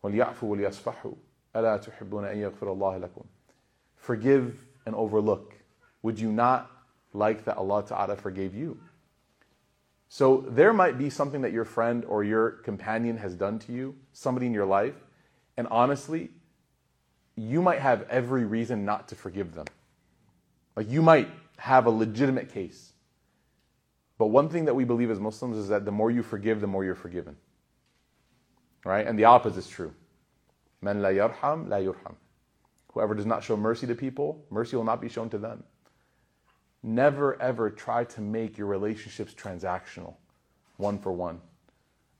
[0.05, 1.17] وَلْيَعْفُوا وَلْيَصْفَحُوا
[1.57, 3.25] أَلَا تُحِبُّونَ أَن يَغْفِرَ اللَّهِ لَكُمْ
[3.97, 5.55] Forgive and overlook
[6.02, 6.72] would you not
[7.14, 8.80] like that Allah Ta'ala forgave you?
[10.08, 13.96] So there might be something that your friend or your companion has done to you,
[14.12, 14.96] somebody in your life,
[15.56, 16.32] and honestly,
[17.36, 19.66] you might have every reason not to forgive them.
[20.76, 22.94] Like you might have a legitimate case.
[24.18, 26.68] But one thing that we believe as Muslims is that the more you forgive, the
[26.68, 27.38] more you're forgiven.
[28.84, 29.06] Right?
[29.06, 29.94] And the opposite is true.
[30.82, 32.16] Man la yarham, la yurham.
[32.94, 35.64] Whoever does not show mercy to people, mercy will not be shown to them.
[36.82, 40.15] Never ever try to make your relationships transactional,
[40.78, 41.42] one for one.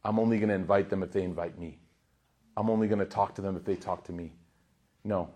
[0.04, 1.80] I'm only going to invite them if they invite me.
[2.58, 4.34] I'm only going to talk to them if they talk to me.
[5.04, 5.30] No.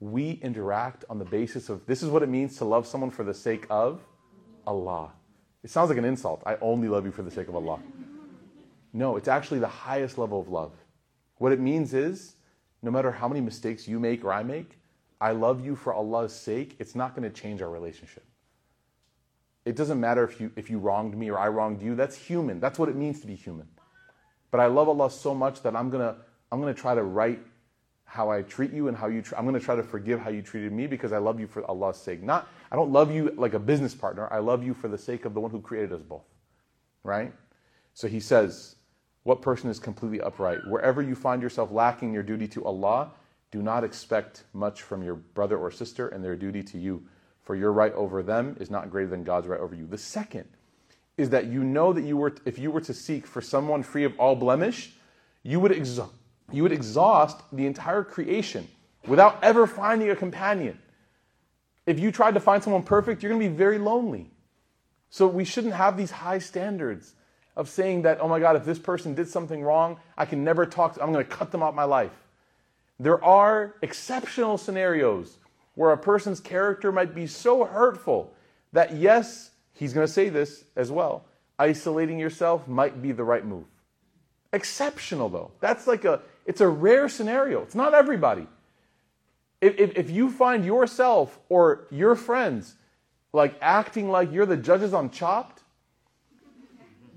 [0.00, 3.24] We interact on the basis of this is what it means to love someone for
[3.24, 4.00] the sake of
[4.66, 5.12] Allah.
[5.62, 6.42] It sounds like an insult.
[6.46, 7.80] I only love you for the sake of Allah.
[8.92, 10.72] No, it's actually the highest level of love.
[11.36, 12.36] What it means is
[12.82, 14.78] no matter how many mistakes you make or I make,
[15.20, 16.76] I love you for Allah's sake.
[16.78, 18.24] It's not going to change our relationship.
[19.68, 21.94] It doesn't matter if you, if you wronged me or I wronged you.
[21.94, 22.58] That's human.
[22.58, 23.68] That's what it means to be human.
[24.50, 26.18] But I love Allah so much that I'm going to
[26.50, 27.38] I'm going to try to right
[28.04, 29.20] how I treat you and how you.
[29.20, 31.46] Tr- I'm going to try to forgive how you treated me because I love you
[31.46, 32.22] for Allah's sake.
[32.22, 34.26] Not I don't love you like a business partner.
[34.32, 36.24] I love you for the sake of the one who created us both.
[37.04, 37.34] Right?
[37.92, 38.76] So he says,
[39.24, 40.60] what person is completely upright?
[40.66, 43.10] Wherever you find yourself lacking your duty to Allah,
[43.50, 47.02] do not expect much from your brother or sister and their duty to you,
[47.48, 49.86] for your right over them is not greater than God's right over you.
[49.86, 50.44] The second
[51.16, 54.04] is that you know that you were, if you were to seek for someone free
[54.04, 54.92] of all blemish,
[55.42, 56.10] you would, exha-
[56.52, 58.68] you would exhaust the entire creation
[59.06, 60.78] without ever finding a companion.
[61.86, 64.30] If you tried to find someone perfect, you're going to be very lonely.
[65.08, 67.14] So we shouldn't have these high standards
[67.56, 70.66] of saying that, oh my God, if this person did something wrong, I can never
[70.66, 72.12] talk to I'm going to cut them out my life.
[73.00, 75.38] There are exceptional scenarios
[75.78, 78.34] where a person's character might be so hurtful
[78.72, 81.24] that, yes, he's going to say this as well,
[81.56, 83.62] isolating yourself might be the right move.
[84.52, 85.52] Exceptional, though.
[85.60, 87.62] That's like a, it's a rare scenario.
[87.62, 88.48] It's not everybody.
[89.60, 92.74] If, if, if you find yourself or your friends
[93.32, 95.62] like acting like you're the judges on Chopped,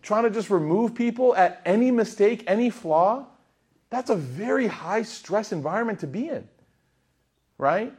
[0.04, 3.26] trying to just remove people at any mistake, any flaw,
[3.89, 6.47] that's a very high stress environment to be in,
[7.58, 7.91] right?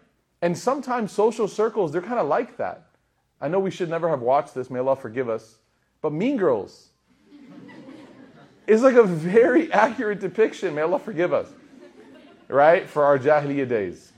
[0.42, 2.88] And sometimes social circles, they're kind of like that.
[3.40, 5.58] I know we should never have watched this, may Allah forgive us,
[6.00, 6.90] but Mean Girls
[8.66, 11.48] is like a very accurate depiction, may Allah forgive us,
[12.48, 12.88] right?
[12.88, 14.12] For our Jahiliyyah days.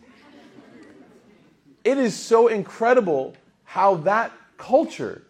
[1.85, 5.23] It is so incredible how that culture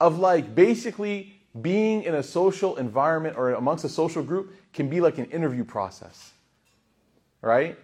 [0.00, 5.00] of like basically being in a social environment or amongst a social group can be
[5.00, 6.32] like an interview process.
[7.42, 7.78] Right?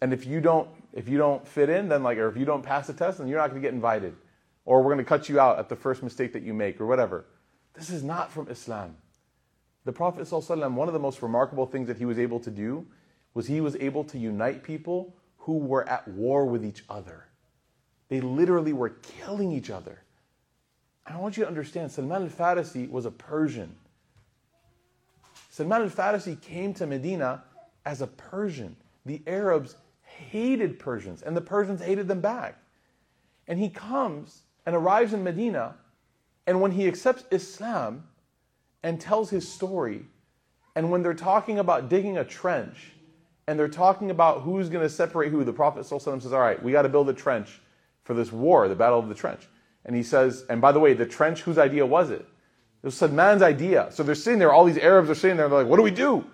[0.00, 2.62] And if you don't if you don't fit in, then like or if you don't
[2.62, 4.14] pass the test, then you're not going to get invited.
[4.64, 6.86] Or we're going to cut you out at the first mistake that you make or
[6.86, 7.26] whatever.
[7.74, 8.96] This is not from Islam.
[9.84, 12.86] The Prophet ﷺ, one of the most remarkable things that he was able to do
[13.34, 17.26] was he was able to unite people who were at war with each other.
[18.08, 19.98] They literally were killing each other.
[21.04, 23.74] I want you to understand Salman al Farisi was a Persian.
[25.50, 27.42] Salman al Farisi came to Medina
[27.84, 28.76] as a Persian.
[29.04, 29.74] The Arabs
[30.30, 32.58] hated Persians, and the Persians hated them back.
[33.46, 35.74] And he comes and arrives in Medina,
[36.46, 38.04] and when he accepts Islam
[38.82, 40.06] and tells his story,
[40.76, 42.92] and when they're talking about digging a trench,
[43.46, 46.72] and they're talking about who's going to separate who, the Prophet says, All right, we
[46.72, 47.60] got to build a trench
[48.04, 49.46] for this war, the Battle of the Trench.
[49.84, 52.20] And he says, and by the way, the trench, whose idea was it?
[52.20, 53.88] It was Salman's idea.
[53.90, 55.90] So they're sitting there, all these Arabs are sitting there, they're like, what do we
[55.90, 56.24] do?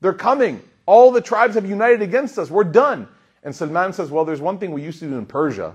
[0.00, 0.62] They're coming.
[0.86, 2.50] All the tribes have united against us.
[2.50, 3.08] We're done.
[3.42, 5.74] And Salman says, well, there's one thing we used to do in Persia,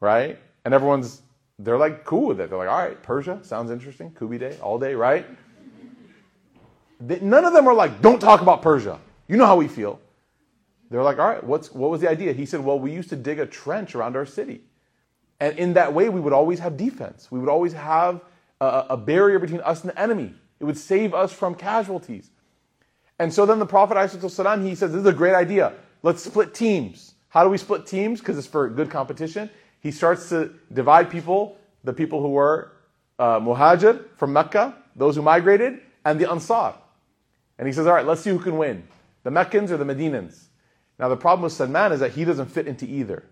[0.00, 0.38] right?
[0.64, 1.22] And everyone's,
[1.58, 2.50] they're like cool with it.
[2.50, 4.12] They're like, all right, Persia, sounds interesting.
[4.18, 5.26] Kubi day, all day, right?
[7.00, 8.98] None of them are like, don't talk about Persia.
[9.28, 10.00] You know how we feel.
[10.90, 12.32] They're like, all right, what's, what was the idea?
[12.32, 14.62] He said, well, we used to dig a trench around our city.
[15.38, 17.30] And in that way, we would always have defense.
[17.30, 18.22] We would always have
[18.60, 20.34] a, a barrier between us and the enemy.
[20.58, 22.30] It would save us from casualties.
[23.18, 25.74] And so then the Prophet, he says, this is a great idea.
[26.02, 27.14] Let's split teams.
[27.28, 28.20] How do we split teams?
[28.20, 29.50] Because it's for good competition.
[29.80, 32.72] He starts to divide people, the people who were
[33.18, 36.74] uh, Muhajir from Mecca, those who migrated, and the Ansar.
[37.58, 38.86] And he says, all right, let's see who can win,
[39.22, 40.44] the Meccans or the Medinans.
[40.98, 43.24] Now the problem with Salman is that he doesn't fit into either.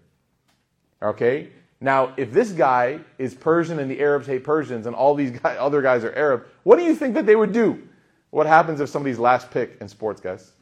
[1.02, 1.50] Okay?
[1.80, 5.82] Now, if this guy is Persian and the Arabs hate Persians and all these other
[5.82, 7.86] guys are Arab, what do you think that they would do?
[8.30, 10.52] What happens if somebody's last pick in sports, guys?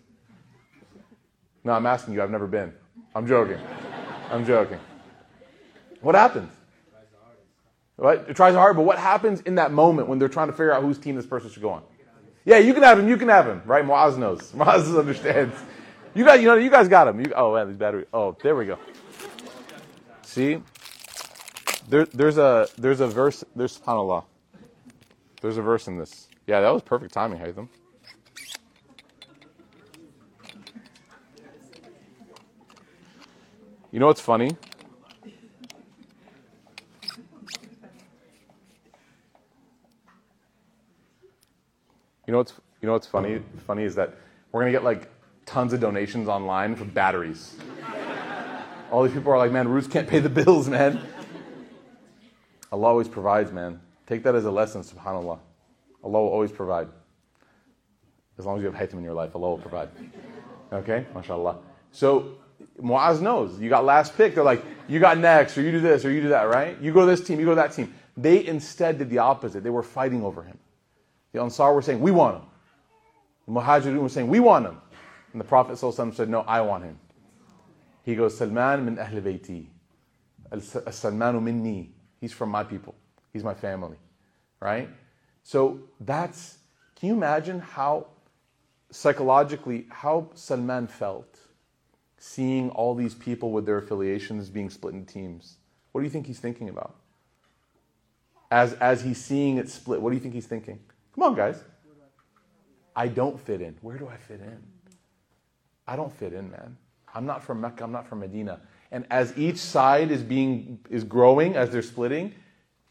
[1.65, 2.23] No, I'm asking you.
[2.23, 2.73] I've never been.
[3.15, 3.59] I'm joking.
[4.31, 4.79] I'm joking.
[6.01, 6.51] What happens?
[7.97, 8.27] What?
[8.29, 10.83] It tries hard, but what happens in that moment when they're trying to figure out
[10.83, 11.83] whose team this person should go on?
[12.45, 13.09] Yeah, you can have him.
[13.09, 13.63] You can have him.
[13.65, 13.85] Right?
[13.85, 14.41] Moaz knows.
[14.57, 15.55] Moaz understands.
[16.15, 17.21] You guys, you know, you guys got him.
[17.21, 18.07] You, oh, man, these battery.
[18.13, 18.79] Oh, there we go.
[20.23, 20.61] See,
[21.89, 23.45] there, there's a there's a verse.
[23.55, 24.25] There's subhanallah.
[25.41, 26.29] There's a verse in this.
[26.47, 27.69] Yeah, that was perfect timing, Haytham.
[33.93, 34.57] You know what's funny?
[42.26, 43.43] You know what's you know what's funny?
[43.66, 44.14] Funny is that
[44.51, 45.11] We're to get like
[45.45, 47.55] tons of donations online for batteries.
[48.90, 50.99] All these people are like, man, Roots can't pay the bills, man.
[52.70, 53.78] Allah always provides, man.
[54.07, 55.38] Take that as a lesson, subhanAllah.
[56.03, 56.88] Allah will always provide.
[58.38, 59.90] As long as you have haytham in your life, Allah will provide.
[60.72, 61.07] Okay?
[61.14, 61.59] MashaAllah.
[61.90, 62.38] So
[62.81, 63.61] Muaz knows.
[63.61, 64.35] You got last pick.
[64.35, 66.81] They're like, you got next, or you do this, or you do that, right?
[66.81, 67.95] You go to this team, you go to that team.
[68.16, 69.62] They instead did the opposite.
[69.62, 70.59] They were fighting over him.
[71.33, 72.49] The Ansar were saying, we want him.
[73.47, 74.79] The Muhajirun were saying, we want him.
[75.33, 76.99] And the Prophet said, no, I want him.
[78.05, 79.66] He goes, Salman min ahl bayti.
[80.53, 81.91] Salmanu minni.
[82.20, 82.95] He's from my people.
[83.33, 83.97] He's my family.
[84.61, 84.89] Right?
[85.43, 86.59] So that's,
[86.97, 88.09] can you imagine how
[88.91, 91.39] psychologically, how Salman felt
[92.23, 95.57] seeing all these people with their affiliations being split into teams?
[95.91, 96.95] What do you think he's thinking about?
[98.49, 100.79] As, as he's seeing it split, what do you think he's thinking?
[101.16, 101.64] Come on, guys.
[102.95, 103.77] I don't fit in.
[103.81, 104.62] Where do I fit in?
[105.89, 106.77] I don't fit in, man.
[107.12, 108.61] I'm not from Mecca, I'm not from Medina.
[108.93, 112.35] And as each side is being is growing as they're splitting,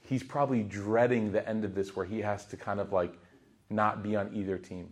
[0.01, 3.13] he's probably dreading the end of this where he has to kind of like
[3.69, 4.91] not be on either team.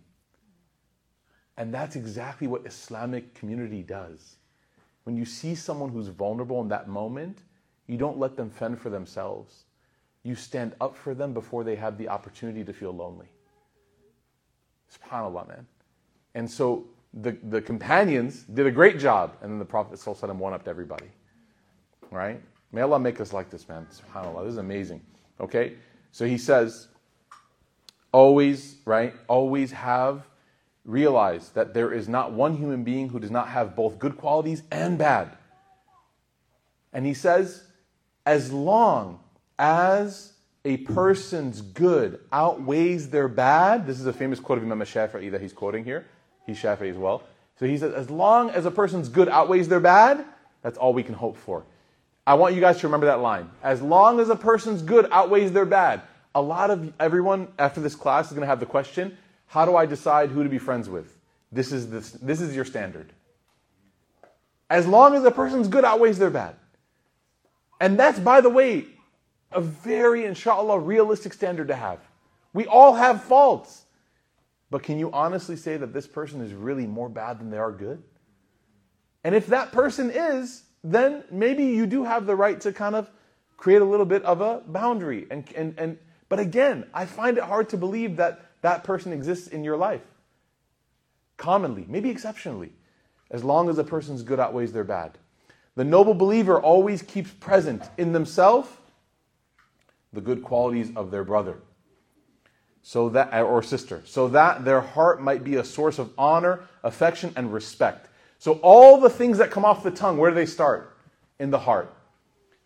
[1.59, 4.37] And that's exactly what Islamic community does.
[5.03, 7.39] When you see someone who's vulnerable in that moment,
[7.85, 9.65] you don't let them fend for themselves.
[10.23, 13.27] You stand up for them before they have the opportunity to feel lonely.
[14.89, 15.67] SubhanAllah, man.
[16.33, 19.99] And so the, the companions did a great job, and then the Prophet
[20.35, 21.07] one up to everybody.
[22.09, 22.41] Right?
[22.71, 23.85] May Allah make us like this, man.
[23.91, 24.45] SubhanAllah.
[24.45, 25.01] This is amazing.
[25.41, 25.73] Okay?
[26.13, 26.87] So he says,
[28.13, 29.13] always, right?
[29.27, 30.28] Always have
[30.89, 34.63] realize that there is not one human being who does not have both good qualities
[34.71, 35.29] and bad.
[36.91, 37.63] And he says,
[38.25, 39.19] as long
[39.59, 40.33] as
[40.65, 45.41] a person's good outweighs their bad, this is a famous quote of Imam Shafi'i that
[45.41, 46.05] he's quoting here.
[46.45, 47.23] He's Shafi'i as well.
[47.59, 50.25] So he says, as long as a person's good outweighs their bad,
[50.63, 51.63] that's all we can hope for.
[52.25, 53.49] I want you guys to remember that line.
[53.63, 56.01] As long as a person's good outweighs their bad.
[56.35, 59.17] A lot of everyone after this class is going to have the question,
[59.49, 61.17] how do I decide who to be friends with?
[61.51, 63.11] This is, this, this is your standard.
[64.69, 66.55] As long as a person's good outweighs their bad.
[67.81, 68.85] And that's, by the way,
[69.51, 71.99] a very, inshallah, realistic standard to have.
[72.53, 73.85] We all have faults.
[74.69, 77.71] But can you honestly say that this person is really more bad than they are
[77.71, 78.03] good?
[79.23, 83.09] And if that person is, then maybe you do have the right to kind of
[83.57, 85.25] create a little bit of a boundary.
[85.31, 85.97] And, and, and,
[86.29, 90.01] but again, I find it hard to believe that that person exists in your life.
[91.37, 92.73] Commonly, maybe exceptionally,
[93.31, 95.17] as long as a person's good outweighs their bad.
[95.75, 98.69] The noble believer always keeps present in themselves
[100.11, 101.57] the good qualities of their brother
[102.81, 107.31] so that or sister so that their heart might be a source of honor affection
[107.35, 108.07] and respect
[108.39, 110.97] so all the things that come off the tongue where do they start
[111.39, 111.93] in the heart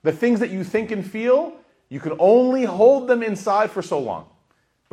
[0.03, 1.53] the things that you think and feel
[1.89, 4.27] you can only hold them inside for so long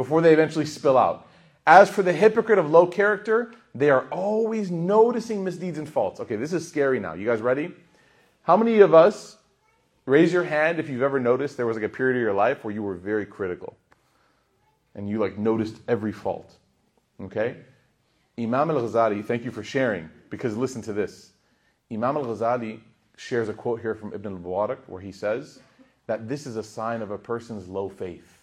[0.00, 1.26] before they eventually spill out
[1.66, 6.36] as for the hypocrite of low character they are always noticing misdeeds and faults okay
[6.36, 7.72] this is scary now you guys ready
[8.42, 9.38] how many of us
[10.10, 12.64] Raise your hand if you've ever noticed there was like a period of your life
[12.64, 13.76] where you were very critical
[14.96, 16.56] and you like noticed every fault.
[17.22, 17.58] Okay?
[18.38, 21.32] Imam al Ghazali, thank you for sharing because listen to this.
[21.92, 22.80] Imam al Ghazali
[23.16, 25.60] shares a quote here from Ibn al Mubarak where he says
[26.08, 28.39] that this is a sign of a person's low faith.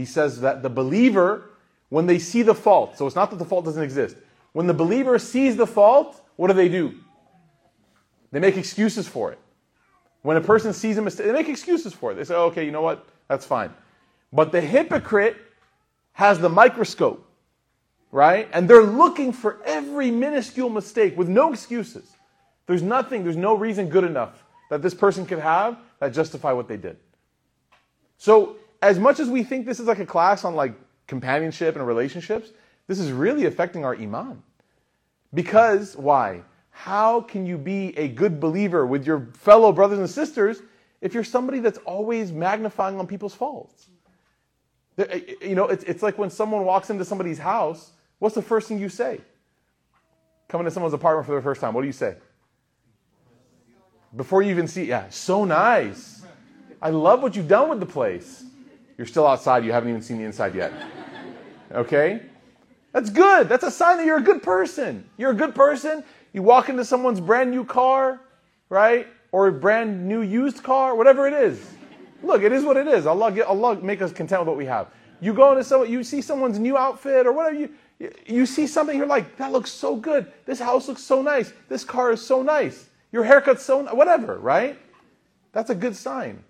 [0.00, 1.50] He says that the believer,
[1.90, 4.16] when they see the fault, so it's not that the fault doesn't exist,
[4.52, 6.94] when the believer sees the fault, what do they do?
[8.32, 9.38] They make excuses for it.
[10.22, 12.14] When a person sees a mistake, they make excuses for it.
[12.14, 13.06] They say, oh, okay, you know what?
[13.28, 13.74] That's fine.
[14.32, 15.36] But the hypocrite
[16.12, 17.22] has the microscope,
[18.10, 18.48] right?
[18.54, 22.10] And they're looking for every minuscule mistake with no excuses.
[22.66, 26.68] There's nothing, there's no reason good enough that this person could have that justify what
[26.68, 26.96] they did.
[28.16, 30.74] So, as much as we think this is like a class on like
[31.06, 32.50] companionship and relationships,
[32.86, 34.42] this is really affecting our iman.
[35.34, 36.42] Because why?
[36.70, 40.62] How can you be a good believer with your fellow brothers and sisters
[41.00, 43.88] if you're somebody that's always magnifying on people's faults?
[44.98, 48.42] Eh, eh, you know, it's, it's like when someone walks into somebody's house, what's the
[48.42, 49.20] first thing you say?
[50.48, 52.16] Coming to someone's apartment for the first time, what do you say?
[54.16, 56.22] Before you even see, yeah, so nice.
[56.82, 58.44] I love what you've done with the place.
[59.00, 60.74] You're still outside, you haven't even seen the inside yet.
[61.72, 62.20] Okay?
[62.92, 63.48] That's good.
[63.48, 65.08] That's a sign that you're a good person.
[65.16, 66.04] You're a good person.
[66.34, 68.20] You walk into someone's brand new car,
[68.68, 69.06] right?
[69.32, 71.66] Or a brand new used car, whatever it is.
[72.22, 73.06] Look, it is what it is.
[73.06, 74.88] Allah, Allah make us content with what we have.
[75.22, 78.98] You go into someone, you see someone's new outfit or whatever, you, You see something,
[78.98, 80.30] you're like, that looks so good.
[80.44, 81.54] This house looks so nice.
[81.70, 82.90] This car is so nice.
[83.12, 84.78] Your haircut's so, whatever, right?
[85.52, 86.44] That's a good sign.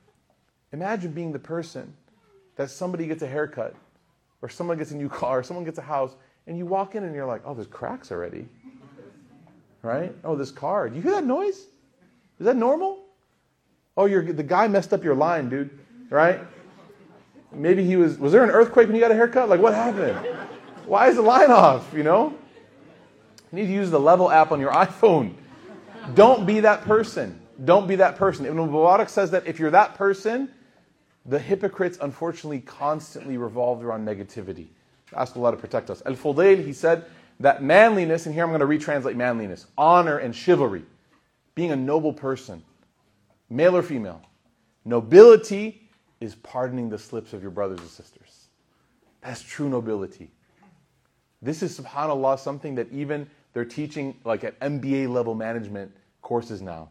[0.72, 1.94] Imagine being the person
[2.60, 3.74] that somebody gets a haircut,
[4.42, 6.14] or someone gets a new car, or someone gets a house,
[6.46, 8.46] and you walk in and you're like, oh, there's cracks already.
[9.80, 10.14] Right?
[10.24, 10.90] Oh, this car.
[10.90, 11.56] Do you hear that noise?
[11.56, 12.98] Is that normal?
[13.96, 15.70] Oh, you're, the guy messed up your line, dude.
[16.10, 16.40] Right?
[17.50, 19.48] Maybe he was, was there an earthquake when you got a haircut?
[19.48, 20.18] Like, what happened?
[20.84, 21.90] Why is the line off?
[21.96, 22.34] You know?
[23.52, 25.32] You need to use the level app on your iPhone.
[26.12, 27.40] Don't be that person.
[27.64, 28.44] Don't be that person.
[28.44, 30.50] Ibn Mubarak says that if you're that person,
[31.26, 34.68] the hypocrites unfortunately constantly revolved around negativity.
[35.14, 36.02] Ask Allah to protect us.
[36.06, 37.04] Al Fudayl, he said
[37.40, 40.84] that manliness, and here I'm going to retranslate manliness, honor and chivalry,
[41.54, 42.62] being a noble person,
[43.48, 44.22] male or female.
[44.84, 45.88] Nobility
[46.20, 48.46] is pardoning the slips of your brothers and sisters.
[49.20, 50.30] That's true nobility.
[51.42, 55.92] This is, subhanAllah, something that even they're teaching like at MBA level management
[56.22, 56.90] courses now.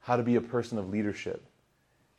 [0.00, 1.44] How to be a person of leadership.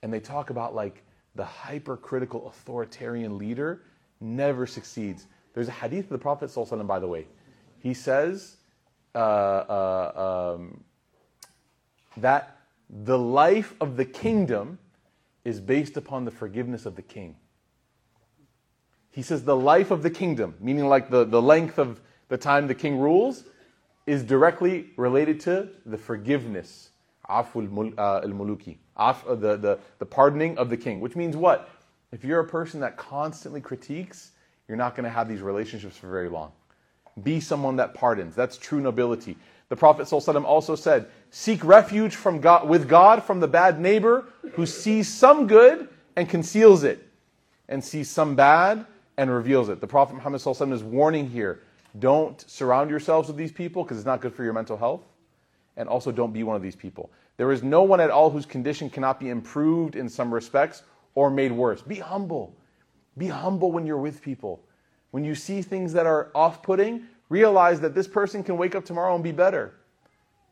[0.01, 1.03] And they talk about like
[1.35, 3.81] the hypercritical authoritarian leader
[4.21, 5.27] never succeeds.
[5.53, 6.51] There's a hadith of the Prophet,
[6.87, 7.27] by the way.
[7.79, 8.57] He says
[9.13, 10.83] uh, uh, um,
[12.17, 12.57] that
[12.89, 14.79] the life of the kingdom
[15.43, 17.35] is based upon the forgiveness of the king.
[19.11, 22.67] He says the life of the kingdom, meaning like the, the length of the time
[22.67, 23.43] the king rules,
[24.07, 26.89] is directly related to the forgiveness,
[27.29, 30.99] aful al-muluki, uh, the, the, the pardoning of the king.
[30.99, 31.69] Which means what?
[32.11, 34.31] If you're a person that constantly critiques,
[34.67, 36.51] you're not going to have these relationships for very long.
[37.23, 38.35] Be someone that pardons.
[38.35, 39.37] That's true nobility.
[39.69, 44.25] The Prophet ﷺ also said, Seek refuge from God, with God from the bad neighbor
[44.53, 47.07] who sees some good and conceals it,
[47.67, 48.85] and sees some bad
[49.17, 49.81] and reveals it.
[49.81, 51.61] The Prophet Muhammad ﷺ is warning here
[51.99, 55.01] don't surround yourselves with these people because it's not good for your mental health.
[55.75, 57.11] And also, don't be one of these people.
[57.37, 60.83] There is no one at all whose condition cannot be improved in some respects
[61.15, 61.81] or made worse.
[61.81, 62.55] Be humble.
[63.17, 64.61] Be humble when you're with people.
[65.11, 68.85] When you see things that are off putting, realize that this person can wake up
[68.85, 69.73] tomorrow and be better.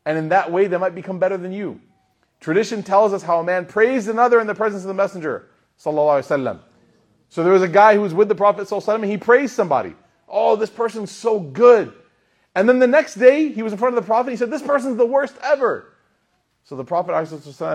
[0.06, 1.80] And in that way, they might become better than you.
[2.40, 5.50] Tradition tells us how a man praised another in the presence of the messenger.
[5.78, 5.92] So
[7.36, 9.96] there was a guy who was with the Prophet and he praised somebody.
[10.28, 11.94] Oh, this person's so good.
[12.56, 14.32] And then the next day, he was in front of the Prophet.
[14.32, 15.94] He said, This person's the worst ever.
[16.64, 17.16] So the Prophet,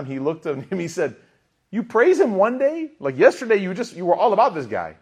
[0.07, 1.15] he looked at him, he said,
[1.71, 2.91] You praise him one day?
[2.99, 4.95] Like yesterday, you just you were all about this guy.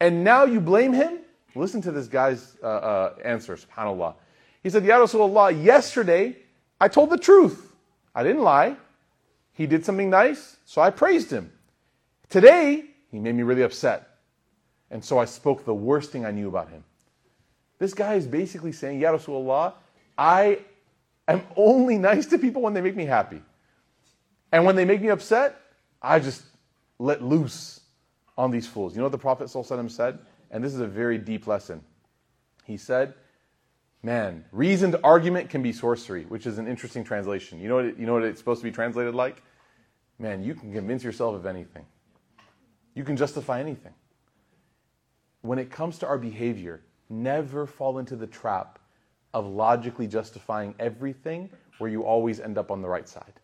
[0.00, 1.20] And now you blame him?
[1.54, 4.14] Listen to this guy's uh, uh, answer, subhanAllah.
[4.62, 6.36] He said, Ya Rasulullah, yesterday
[6.80, 7.74] I told the truth.
[8.14, 8.76] I didn't lie.
[9.52, 11.50] He did something nice, so I praised him.
[12.28, 14.18] Today, he made me really upset.
[14.90, 16.84] And so I spoke the worst thing I knew about him.
[17.78, 19.74] This guy is basically saying, Ya Rasulullah,
[20.16, 20.60] I
[21.28, 23.42] am only nice to people when they make me happy.
[24.52, 25.60] And when they make me upset,
[26.00, 26.42] I just
[26.98, 27.80] let loose
[28.38, 28.94] on these fools.
[28.94, 30.18] You know what the Prophet ﷺ said?
[30.50, 31.82] And this is a very deep lesson.
[32.64, 33.14] He said,
[34.02, 37.60] Man, reasoned argument can be sorcery, which is an interesting translation.
[37.60, 39.42] You know what, it, you know what it's supposed to be translated like?
[40.18, 41.84] Man, you can convince yourself of anything.
[42.94, 43.92] You can justify anything.
[45.42, 48.78] When it comes to our behavior, never fall into the trap
[49.34, 53.34] of logically justifying everything where you always end up on the right side.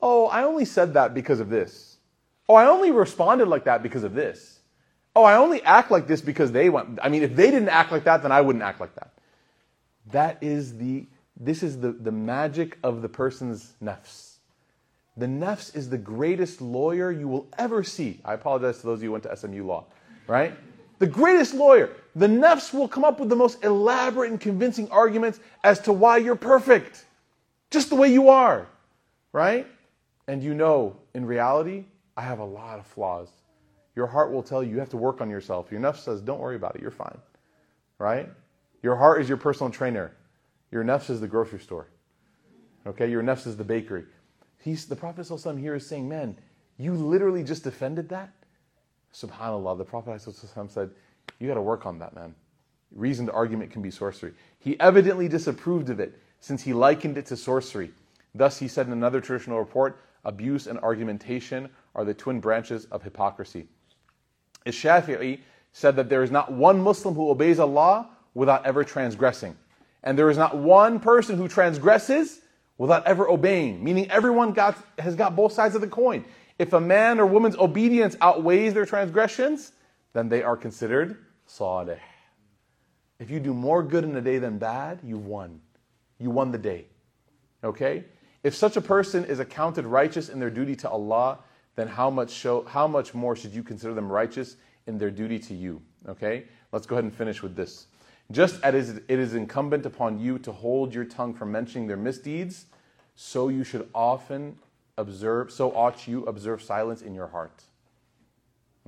[0.00, 1.96] Oh, I only said that because of this.
[2.48, 4.60] Oh, I only responded like that because of this.
[5.14, 6.98] Oh, I only act like this because they want.
[7.02, 9.12] I mean, if they didn't act like that, then I wouldn't act like that.
[10.10, 11.06] That is the,
[11.38, 14.36] this is the, the magic of the person's nafs.
[15.16, 18.20] The nafs is the greatest lawyer you will ever see.
[18.24, 19.84] I apologize to those of you who went to SMU law,
[20.26, 20.54] right?
[20.98, 21.90] The greatest lawyer.
[22.14, 26.18] The nafs will come up with the most elaborate and convincing arguments as to why
[26.18, 27.06] you're perfect.
[27.70, 28.66] Just the way you are,
[29.32, 29.66] right?
[30.28, 31.86] And you know, in reality,
[32.16, 33.28] I have a lot of flaws.
[33.96, 35.70] Your heart will tell you you have to work on yourself.
[35.70, 37.18] Your nafs says, don't worry about it, you're fine,
[37.98, 38.28] right?
[38.82, 40.12] Your heart is your personal trainer.
[40.70, 41.88] Your nafs is the grocery store.
[42.86, 44.04] Okay, your nafs is the bakery.
[44.58, 46.36] He's, the Prophet ﷺ here is saying, man,
[46.78, 48.32] you literally just defended that?
[49.14, 50.90] Subhanallah, the Prophet said,
[51.42, 52.34] you got to work on that, man.
[52.94, 54.32] Reasoned argument can be sorcery.
[54.60, 57.90] He evidently disapproved of it since he likened it to sorcery.
[58.34, 63.02] Thus, he said in another traditional report, abuse and argumentation are the twin branches of
[63.02, 63.66] hypocrisy.
[64.66, 65.40] Shafi'i
[65.72, 69.56] said that there is not one Muslim who obeys Allah without ever transgressing.
[70.04, 72.40] And there is not one person who transgresses
[72.78, 76.24] without ever obeying, meaning everyone got, has got both sides of the coin.
[76.58, 79.72] If a man or woman's obedience outweighs their transgressions,
[80.12, 81.16] then they are considered
[81.52, 81.98] salih.
[83.18, 85.60] If you do more good in a day than bad, you won.
[86.18, 86.86] You won the day.
[87.62, 88.04] Okay?
[88.42, 91.38] If such a person is accounted righteous in their duty to Allah,
[91.76, 95.38] then how much show how much more should you consider them righteous in their duty
[95.40, 95.80] to you?
[96.08, 96.44] Okay?
[96.72, 97.86] Let's go ahead and finish with this.
[98.30, 102.66] Just as it is incumbent upon you to hold your tongue from mentioning their misdeeds,
[103.14, 104.58] so you should often
[104.96, 107.62] observe, so ought you observe silence in your heart.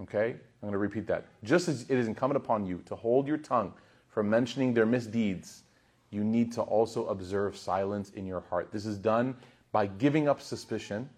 [0.00, 0.30] Okay?
[0.30, 1.26] I'm going to repeat that.
[1.42, 3.72] Just as it is incumbent upon you to hold your tongue
[4.08, 5.62] from mentioning their misdeeds,
[6.10, 8.70] you need to also observe silence in your heart.
[8.72, 9.36] This is done
[9.72, 11.08] by giving up suspicion,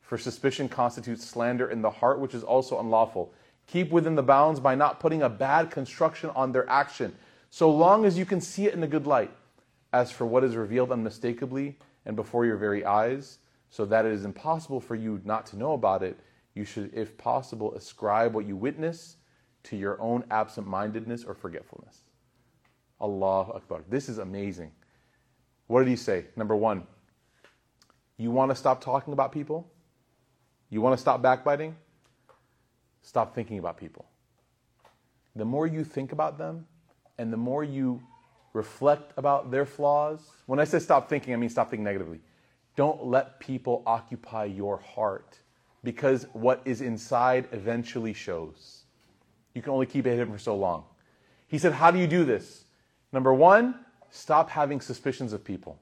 [0.00, 3.32] for suspicion constitutes slander in the heart, which is also unlawful.
[3.66, 7.12] Keep within the bounds by not putting a bad construction on their action,
[7.50, 9.32] so long as you can see it in a good light.
[9.92, 13.38] As for what is revealed unmistakably and before your very eyes,
[13.70, 16.20] so that it is impossible for you not to know about it,
[16.56, 19.16] you should, if possible, ascribe what you witness
[19.64, 22.00] to your own absent mindedness or forgetfulness.
[22.98, 23.84] Allah Akbar.
[23.90, 24.72] This is amazing.
[25.66, 26.24] What did he say?
[26.34, 26.86] Number one,
[28.16, 29.70] you want to stop talking about people?
[30.70, 31.76] You want to stop backbiting?
[33.02, 34.06] Stop thinking about people.
[35.34, 36.66] The more you think about them
[37.18, 38.02] and the more you
[38.54, 42.20] reflect about their flaws, when I say stop thinking, I mean stop thinking negatively.
[42.76, 45.38] Don't let people occupy your heart
[45.86, 48.82] because what is inside eventually shows.
[49.54, 50.82] You can only keep it hidden for so long.
[51.46, 52.64] He said, How do you do this?
[53.12, 53.76] Number one,
[54.10, 55.78] stop having suspicions of people.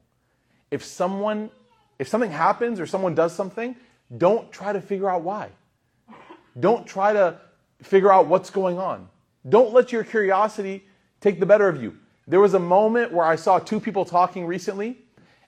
[0.71, 1.51] If someone,
[1.99, 3.77] if something happens or someone does something,
[4.19, 5.49] don't try to figure out why.
[6.61, 7.41] Don't try to
[7.83, 9.09] figure out what's going on.
[9.49, 10.85] Don't let your curiosity
[11.23, 11.97] take the better of you.
[12.29, 14.99] There was a moment where I saw two people talking recently,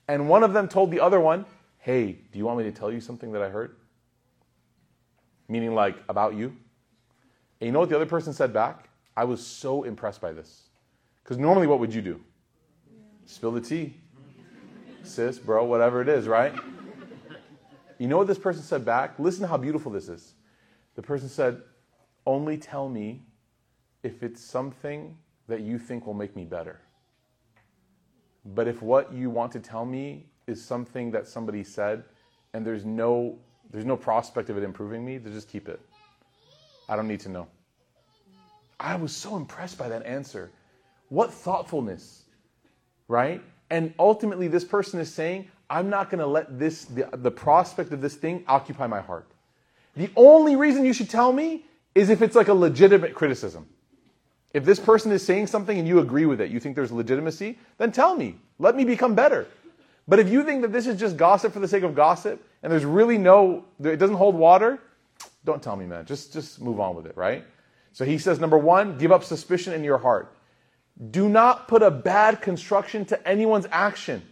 [0.09, 1.45] and one of them told the other one,
[1.79, 3.77] Hey, do you want me to tell you something that I heard?
[5.49, 6.49] Meaning, like, about you.
[7.61, 8.89] And you know what the other person said back?
[9.17, 10.69] I was so impressed by this.
[11.23, 12.21] Because normally, what would you do?
[13.25, 13.95] Spill the tea.
[15.03, 16.55] Sis, bro, whatever it is, right?
[17.99, 19.19] You know what this person said back?
[19.19, 20.35] Listen to how beautiful this is.
[20.97, 21.63] The person said,
[22.27, 23.23] Only tell me
[24.03, 25.17] if it's something
[25.49, 26.81] that you think will make me better.
[28.45, 32.05] But if what you want to tell me is something that somebody said
[32.53, 33.39] and there's no
[33.71, 35.81] there's no prospect of it improving me, then just keep it.
[36.89, 37.49] I don't need to know.
[38.79, 40.51] I was so impressed by that answer.
[41.09, 42.25] What thoughtfulness,
[43.09, 43.43] right?
[43.71, 47.93] And ultimately, this person is saying, I'm not going to let this, the, the prospect
[47.93, 49.27] of this thing occupy my heart.
[49.97, 51.65] The only reason you should tell me
[51.95, 53.67] is if it's like a legitimate criticism.
[54.53, 57.59] If this person is saying something and you agree with it, you think there's legitimacy,
[57.79, 58.37] then tell me.
[58.59, 59.47] Let me become better.
[60.09, 62.73] But if you think that this is just gossip for the sake of gossip and
[62.73, 64.81] there's really no, it doesn't hold water,
[65.45, 66.07] don't tell me, man.
[66.07, 67.45] Just, just move on with it, right?
[67.93, 70.37] So he says, number one, give up suspicion in your heart.
[71.11, 74.23] Do not put a bad construction to anyone's action.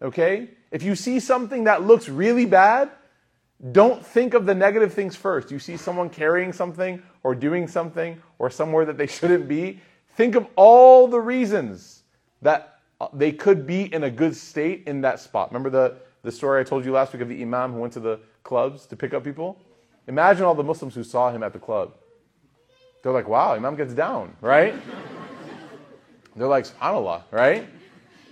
[0.00, 0.50] Okay?
[0.70, 2.90] If you see something that looks really bad,
[3.70, 5.50] don't think of the negative things first.
[5.50, 9.80] You see someone carrying something or doing something or somewhere that they shouldn't be,
[10.16, 12.02] think of all the reasons
[12.42, 12.71] that
[13.12, 15.50] they could be in a good state in that spot.
[15.50, 18.00] Remember the, the story I told you last week of the Imam who went to
[18.00, 19.58] the clubs to pick up people?
[20.08, 21.94] Imagine all the Muslims who saw him at the club.
[23.02, 24.74] They're like, wow, Imam gets down, right?
[26.36, 27.66] They're like, subhanAllah, right?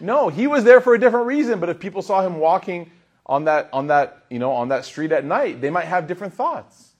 [0.00, 1.60] No, he was there for a different reason.
[1.60, 2.90] But if people saw him walking
[3.26, 6.32] on that, on that, you know, on that street at night, they might have different
[6.32, 6.94] thoughts.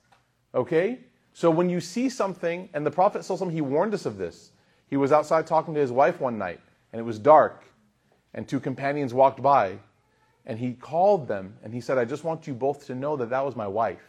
[0.53, 0.99] Okay?
[1.33, 4.51] So when you see something, and the Prophet he warned us of this.
[4.87, 6.59] He was outside talking to his wife one night,
[6.91, 7.63] and it was dark,
[8.33, 9.77] and two companions walked by,
[10.45, 13.29] and he called them, and he said, I just want you both to know that
[13.29, 14.01] that was my wife.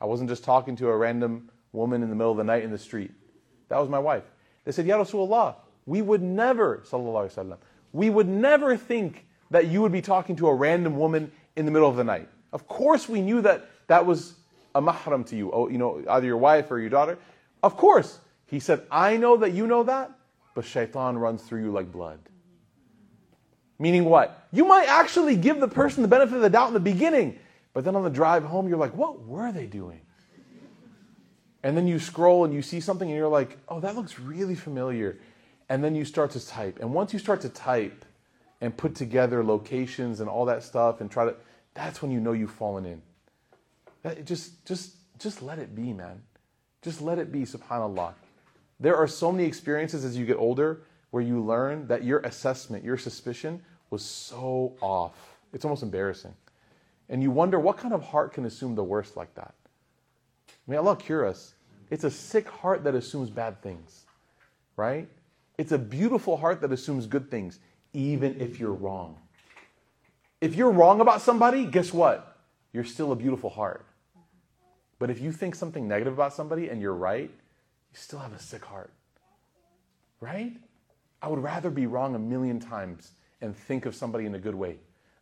[0.00, 2.70] I wasn't just talking to a random woman in the middle of the night in
[2.70, 3.10] the street.
[3.68, 4.24] That was my wife.
[4.64, 7.56] They said, Ya Rasulullah, we would never, sallallahu alayhi wasallam,
[7.92, 11.70] we would never think that you would be talking to a random woman in the
[11.70, 12.28] middle of the night.
[12.52, 14.34] Of course, we knew that that was
[14.74, 17.18] a mahram to you, oh, you know, either your wife or your daughter.
[17.62, 18.18] Of course.
[18.46, 20.10] He said, I know that you know that,
[20.58, 22.18] but shaitan runs through you like blood.
[23.78, 24.48] Meaning what?
[24.50, 27.38] You might actually give the person the benefit of the doubt in the beginning,
[27.72, 30.00] but then on the drive home, you're like, what were they doing?
[31.62, 34.56] And then you scroll and you see something and you're like, oh, that looks really
[34.56, 35.20] familiar
[35.68, 36.80] and then you start to type.
[36.80, 38.04] And once you start to type
[38.60, 41.36] and put together locations and all that stuff and try to,
[41.74, 43.00] that's when you know you've fallen in.
[44.02, 46.20] That, just, just, just let it be, man.
[46.82, 48.14] Just let it be, subhanAllah.
[48.80, 52.84] There are so many experiences as you get older where you learn that your assessment,
[52.84, 55.38] your suspicion was so off.
[55.52, 56.34] It's almost embarrassing.
[57.08, 59.54] And you wonder what kind of heart can assume the worst like that?
[60.66, 61.54] May Allah cure us.
[61.90, 64.04] It's a sick heart that assumes bad things,
[64.76, 65.08] right?
[65.56, 67.58] It's a beautiful heart that assumes good things,
[67.94, 69.16] even if you're wrong.
[70.40, 72.36] If you're wrong about somebody, guess what?
[72.72, 73.86] You're still a beautiful heart.
[74.98, 77.30] But if you think something negative about somebody and you're right,
[77.90, 78.92] you still have a sick heart.
[80.20, 80.52] Right?
[81.22, 84.54] I would rather be wrong a million times and think of somebody in a good
[84.54, 84.76] way.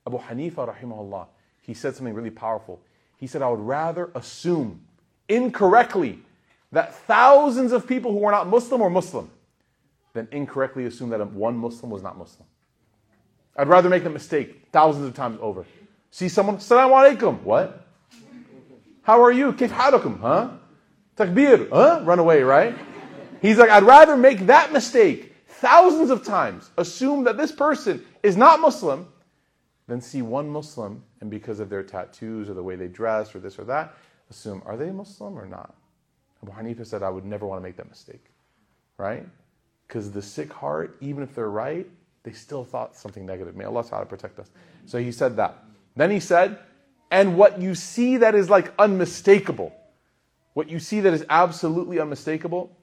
[0.07, 1.27] Abu Hanifa, rahimahullah,
[1.61, 2.81] he said something really powerful.
[3.17, 4.83] He said, I would rather assume
[5.29, 6.21] incorrectly
[6.73, 9.31] that thousands of people who are not Muslim were Muslim
[10.12, 12.47] than incorrectly assume that one Muslim was not Muslim.
[13.57, 15.64] I'd rather make the mistake thousands of times over.
[16.11, 17.43] See someone, Assalamu alaikum.
[17.43, 17.87] What?
[19.03, 19.53] How are you?
[19.53, 20.21] Kif halukum?
[20.21, 20.51] Huh?
[21.17, 21.69] Takbir.
[21.71, 22.03] Huh?
[22.05, 22.77] Run away, right?
[23.41, 28.37] He's like, I'd rather make that mistake thousands of times, assume that this person is
[28.37, 29.09] not Muslim,
[29.87, 33.39] than see one Muslim and because of their tattoos or the way they dress or
[33.39, 33.95] this or that,
[34.31, 35.75] assume, are they Muslim or not?
[36.43, 38.25] Abu Hanifa said, I would never want to make that mistake,
[38.99, 39.27] right?
[39.87, 41.87] Because the sick heart, even if they're right,
[42.25, 43.57] they still thought something negative.
[43.57, 44.51] May Allah Ta'ala protect us.
[44.85, 45.62] So he said that.
[45.95, 46.59] Then he said,
[47.11, 49.73] and what you see that is like unmistakable,
[50.57, 52.75] what you see that is absolutely unmistakable,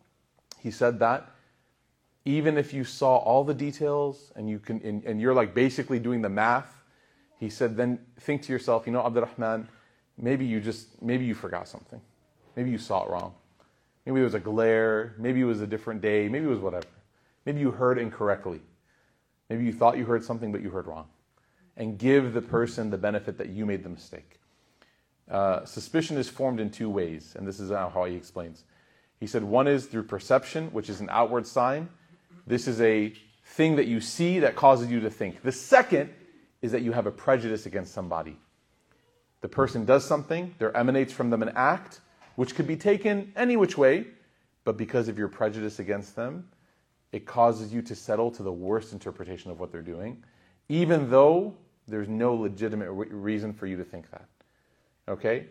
[0.60, 1.28] he said that
[2.24, 5.98] even if you saw all the details and you can and, and, you're like basically
[5.98, 6.72] doing the math,
[7.40, 9.68] he said, then think to yourself, you know, Abdurrahman,
[10.20, 12.00] maybe you just maybe you forgot something.
[12.56, 13.34] Maybe you saw it wrong.
[14.06, 16.86] Maybe it was a glare, maybe it was a different day, maybe it was whatever.
[17.44, 18.62] Maybe you heard incorrectly.
[19.50, 21.08] Maybe you thought you heard something, but you heard wrong.
[21.76, 24.40] And give the person the benefit that you made the mistake.
[25.30, 28.64] Uh, suspicion is formed in two ways, and this is how he explains.
[29.20, 31.90] He said one is through perception, which is an outward sign.
[32.46, 33.14] This is a
[33.46, 35.42] thing that you see that causes you to think.
[35.42, 36.10] The second
[36.62, 38.38] is that you have a prejudice against somebody.
[39.42, 42.00] The person does something, there emanates from them an act,
[42.36, 44.08] which could be taken any which way,
[44.64, 46.50] but because of your prejudice against them,
[47.12, 50.24] it causes you to settle to the worst interpretation of what they're doing,
[50.70, 51.54] even though
[51.88, 54.26] there's no legitimate re- reason for you to think that.
[55.09, 55.47] Okay?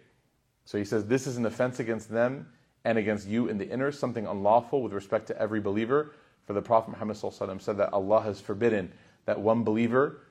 [0.65, 2.47] So he says this is an offense against them
[2.86, 6.13] and against you in the inner, something unlawful with respect to every believer.
[6.45, 8.91] For the Prophet Muhammad said that Allah has forbidden
[9.26, 10.22] that one believer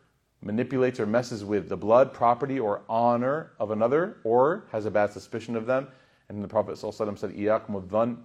[0.40, 5.12] manipulates or messes with the blood, property, or honor of another, or has a bad
[5.12, 5.88] suspicion of them.
[6.28, 8.16] And the Prophet said, إِيَاكُمُ الظَّنِّ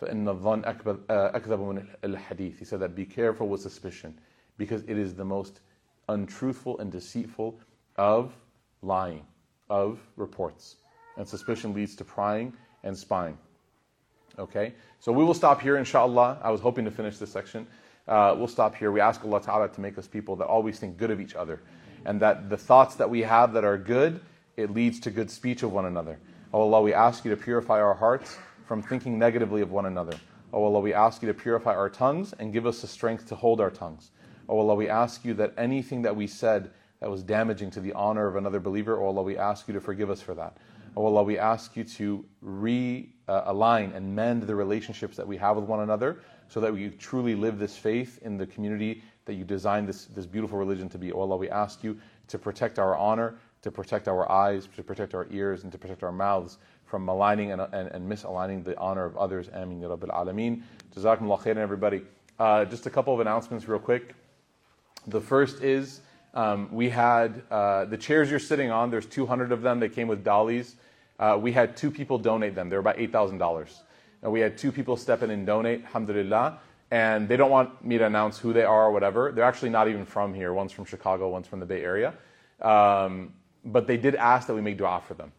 [0.00, 4.18] فَإِنَّ الظَّنَّ أَكْذَبُ مِنْ الْحَدِيثِ He said that be careful with suspicion
[4.56, 5.60] because it is the most
[6.08, 7.60] untruthful and deceitful
[7.96, 8.34] of
[8.82, 9.26] lying,
[9.69, 10.77] of reports.
[11.17, 12.53] And suspicion leads to prying
[12.83, 13.37] and spying.
[14.37, 14.73] Okay?
[14.99, 16.39] So we will stop here, inshallah.
[16.43, 17.67] I was hoping to finish this section.
[18.07, 18.91] Uh, we'll stop here.
[18.91, 21.61] We ask Allah Ta'ala to make us people that always think good of each other.
[22.05, 24.19] And that the thoughts that we have that are good,
[24.57, 26.19] it leads to good speech of one another.
[26.53, 30.15] Oh Allah, we ask you to purify our hearts from thinking negatively of one another.
[30.53, 33.35] Oh Allah, we ask you to purify our tongues and give us the strength to
[33.35, 34.11] hold our tongues.
[34.47, 36.71] Oh Allah, we ask you that anything that we said
[37.05, 39.79] that was damaging to the honor of another believer, oh Allah, we ask you to
[39.79, 40.57] forgive us for that.
[40.97, 45.65] Oh Allah, we ask you to realign and mend the relationships that we have with
[45.65, 49.87] one another so that we truly live this faith in the community that you designed
[49.87, 51.13] this, this beautiful religion to be.
[51.13, 51.95] Oh Allah, we ask you
[52.27, 56.01] to protect our honor, to protect our eyes, to protect our ears, and to protect
[56.01, 59.47] our mouths from maligning and, and, and misaligning the honor of others.
[59.53, 60.63] Ameen ya Rabbil Alameen.
[60.95, 62.01] Khairan, everybody.
[62.39, 64.15] Uh, just a couple of announcements, real quick.
[65.05, 66.01] The first is
[66.35, 69.79] um, we had uh, the chairs you're sitting on, there's 200 of them.
[69.79, 70.75] They came with dollies.
[71.17, 72.69] Uh, we had two people donate them.
[72.69, 73.81] They were about $8,000.
[74.21, 76.59] And we had two people step in and donate, alhamdulillah.
[76.91, 79.31] And they don't want me to announce who they are or whatever.
[79.31, 80.53] They're actually not even from here.
[80.53, 82.13] One's from Chicago, one's from the Bay Area.
[82.61, 83.33] Um,
[83.63, 85.31] but they did ask that we make dua for them.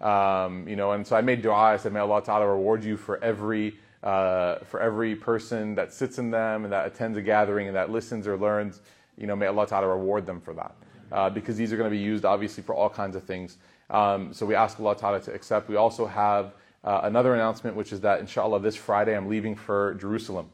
[0.00, 1.54] Um, you know, and so I made dua.
[1.54, 6.18] I said, "May Allah Taala reward you for every uh, for every person that sits
[6.18, 8.80] in them and that attends a gathering and that listens or learns.
[9.16, 10.74] You know, may Allah Taala reward them for that,
[11.12, 13.58] uh, because these are going to be used obviously for all kinds of things.
[13.88, 15.68] Um, so we ask Allah Taala to accept.
[15.68, 16.54] We also have
[16.84, 20.50] uh, another announcement, which is that inshallah this Friday I'm leaving for Jerusalem,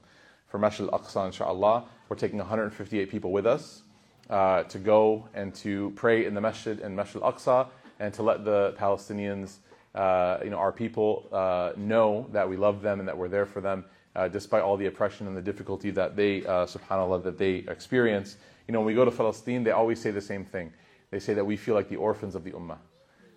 [0.49, 1.27] for Masjid al-Aqsa.
[1.27, 3.83] Inshallah, we're taking 158 people with us
[4.31, 7.69] uh, to go and to pray in the Masjid and Masjid al-Aqsa
[8.01, 9.57] and to let the Palestinians,
[9.95, 13.47] uh, you know, our people uh, know that we love them and that we're there
[13.47, 13.85] for them,
[14.17, 18.37] uh, despite all the oppression and the difficulty that they, subhanAllah, that they experience.
[18.73, 20.73] You know, when we go to Palestine, they always say the same thing.
[21.11, 22.79] They say that we feel like the orphans of the Ummah.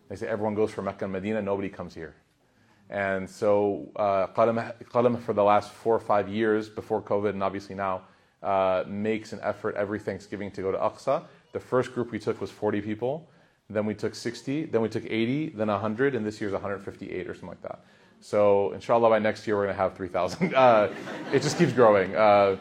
[0.08, 2.16] They say everyone goes for Mecca and Medina, nobody comes here.
[2.90, 7.76] And so, uh, Qalam, for the last four or five years before COVID, and obviously
[7.76, 8.04] now,
[8.42, 11.26] uh, makes an effort every Thanksgiving to go to Aqsa.
[11.52, 13.30] The first group we took was 40 people.
[13.70, 17.34] Then we took 60, then we took 80, then 100, and this year's 158 or
[17.34, 17.84] something like that.
[18.22, 20.54] So inshallah by next year we're going to have 3,000.
[20.56, 20.94] Uh,
[21.34, 22.16] it just keeps growing.
[22.16, 22.56] Uh,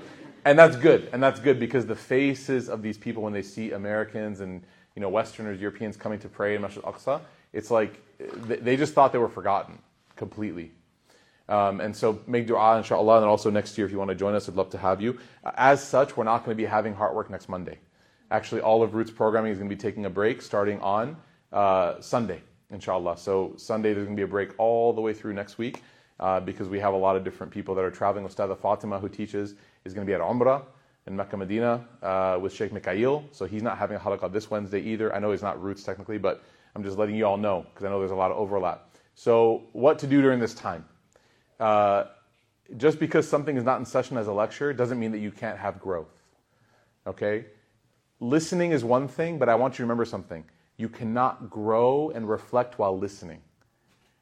[0.45, 3.72] and that's good, and that's good because the faces of these people when they see
[3.72, 4.62] Americans and
[4.95, 7.20] you know Westerners, Europeans coming to pray in Masjid Aqsa,
[7.53, 9.78] it's like they just thought they were forgotten
[10.16, 10.72] completely.
[11.49, 14.34] Um, and so make dua, inshallah, and also next year if you want to join
[14.34, 15.18] us, I'd love to have you.
[15.57, 17.78] As such, we're not going to be having Heartwork next Monday.
[18.30, 21.16] Actually, all of Roots programming is going to be taking a break starting on
[21.53, 23.18] uh, Sunday, inshallah.
[23.18, 25.82] So Sunday there's going to be a break all the way through next week
[26.18, 28.26] uh, because we have a lot of different people that are traveling.
[28.26, 29.55] Ustadha Fatima, who teaches,
[29.85, 30.62] is going to be at Umrah
[31.07, 33.22] in Mecca, Medina uh, with Sheikh Mikhail.
[33.32, 35.14] So he's not having a halaqah this Wednesday either.
[35.14, 36.43] I know he's not Roots technically, but
[36.74, 38.89] I'm just letting you all know because I know there's a lot of overlap.
[39.14, 40.87] So, what to do during this time?
[41.61, 42.05] Uh,
[42.78, 45.59] just because something is not in session as a lecture doesn't mean that you can't
[45.59, 46.22] have growth.
[47.07, 47.45] Okay?
[48.20, 50.45] Listening is one thing, but I want you to remember something.
[50.78, 53.43] You cannot grow and reflect while listening.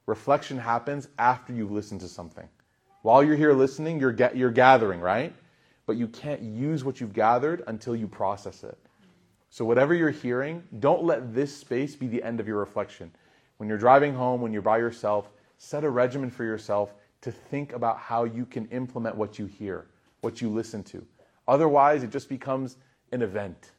[0.07, 2.49] Reflection happens after you've listened to something.
[3.03, 5.33] While you're here listening, you're, ga- you're gathering, right?
[5.87, 8.79] But you can't use what you've gathered until you process it.
[9.51, 13.11] So, whatever you're hearing, don't let this space be the end of your reflection.
[13.59, 17.73] When you're driving home, when you're by yourself, set a regimen for yourself to think
[17.73, 19.87] about how you can implement what you hear,
[20.21, 21.05] what you listen to.
[21.47, 22.77] Otherwise, it just becomes
[23.13, 23.73] an event.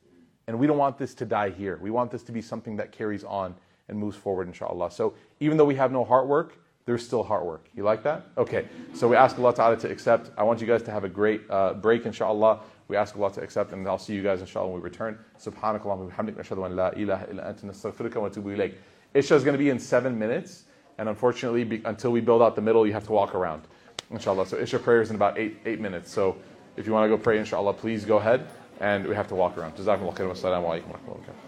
[0.47, 1.79] And we don't want this to die here.
[1.81, 3.55] We want this to be something that carries on
[3.87, 4.91] and moves forward, inshallah.
[4.91, 7.67] So even though we have no heart work, there's still hard work.
[7.75, 8.25] You like that?
[8.37, 8.67] Okay.
[8.93, 10.31] So we ask Allah Ta'ala to accept.
[10.37, 12.59] I want you guys to have a great uh, break, inshallah.
[12.89, 15.17] We ask Allah to accept, and I'll see you guys, inshallah, when we return.
[15.39, 18.73] Subhanakallah wa bihamdik, la ilaha illa anta nastaghfiruka wa atubu ilayk.
[19.13, 20.65] Isha is going to be in seven minutes.
[20.97, 23.63] And unfortunately, be, until we build out the middle, you have to walk around,
[24.11, 24.45] inshallah.
[24.45, 26.11] So Isha prayer is in about eight, eight minutes.
[26.11, 26.37] So
[26.77, 28.47] if you want to go pray, inshallah, please go ahead.
[28.79, 29.75] And we have to walk around.
[29.75, 30.33] Jazakumullah khairan.
[30.33, 31.42] Wassalamu alaikum wa rahmatullahi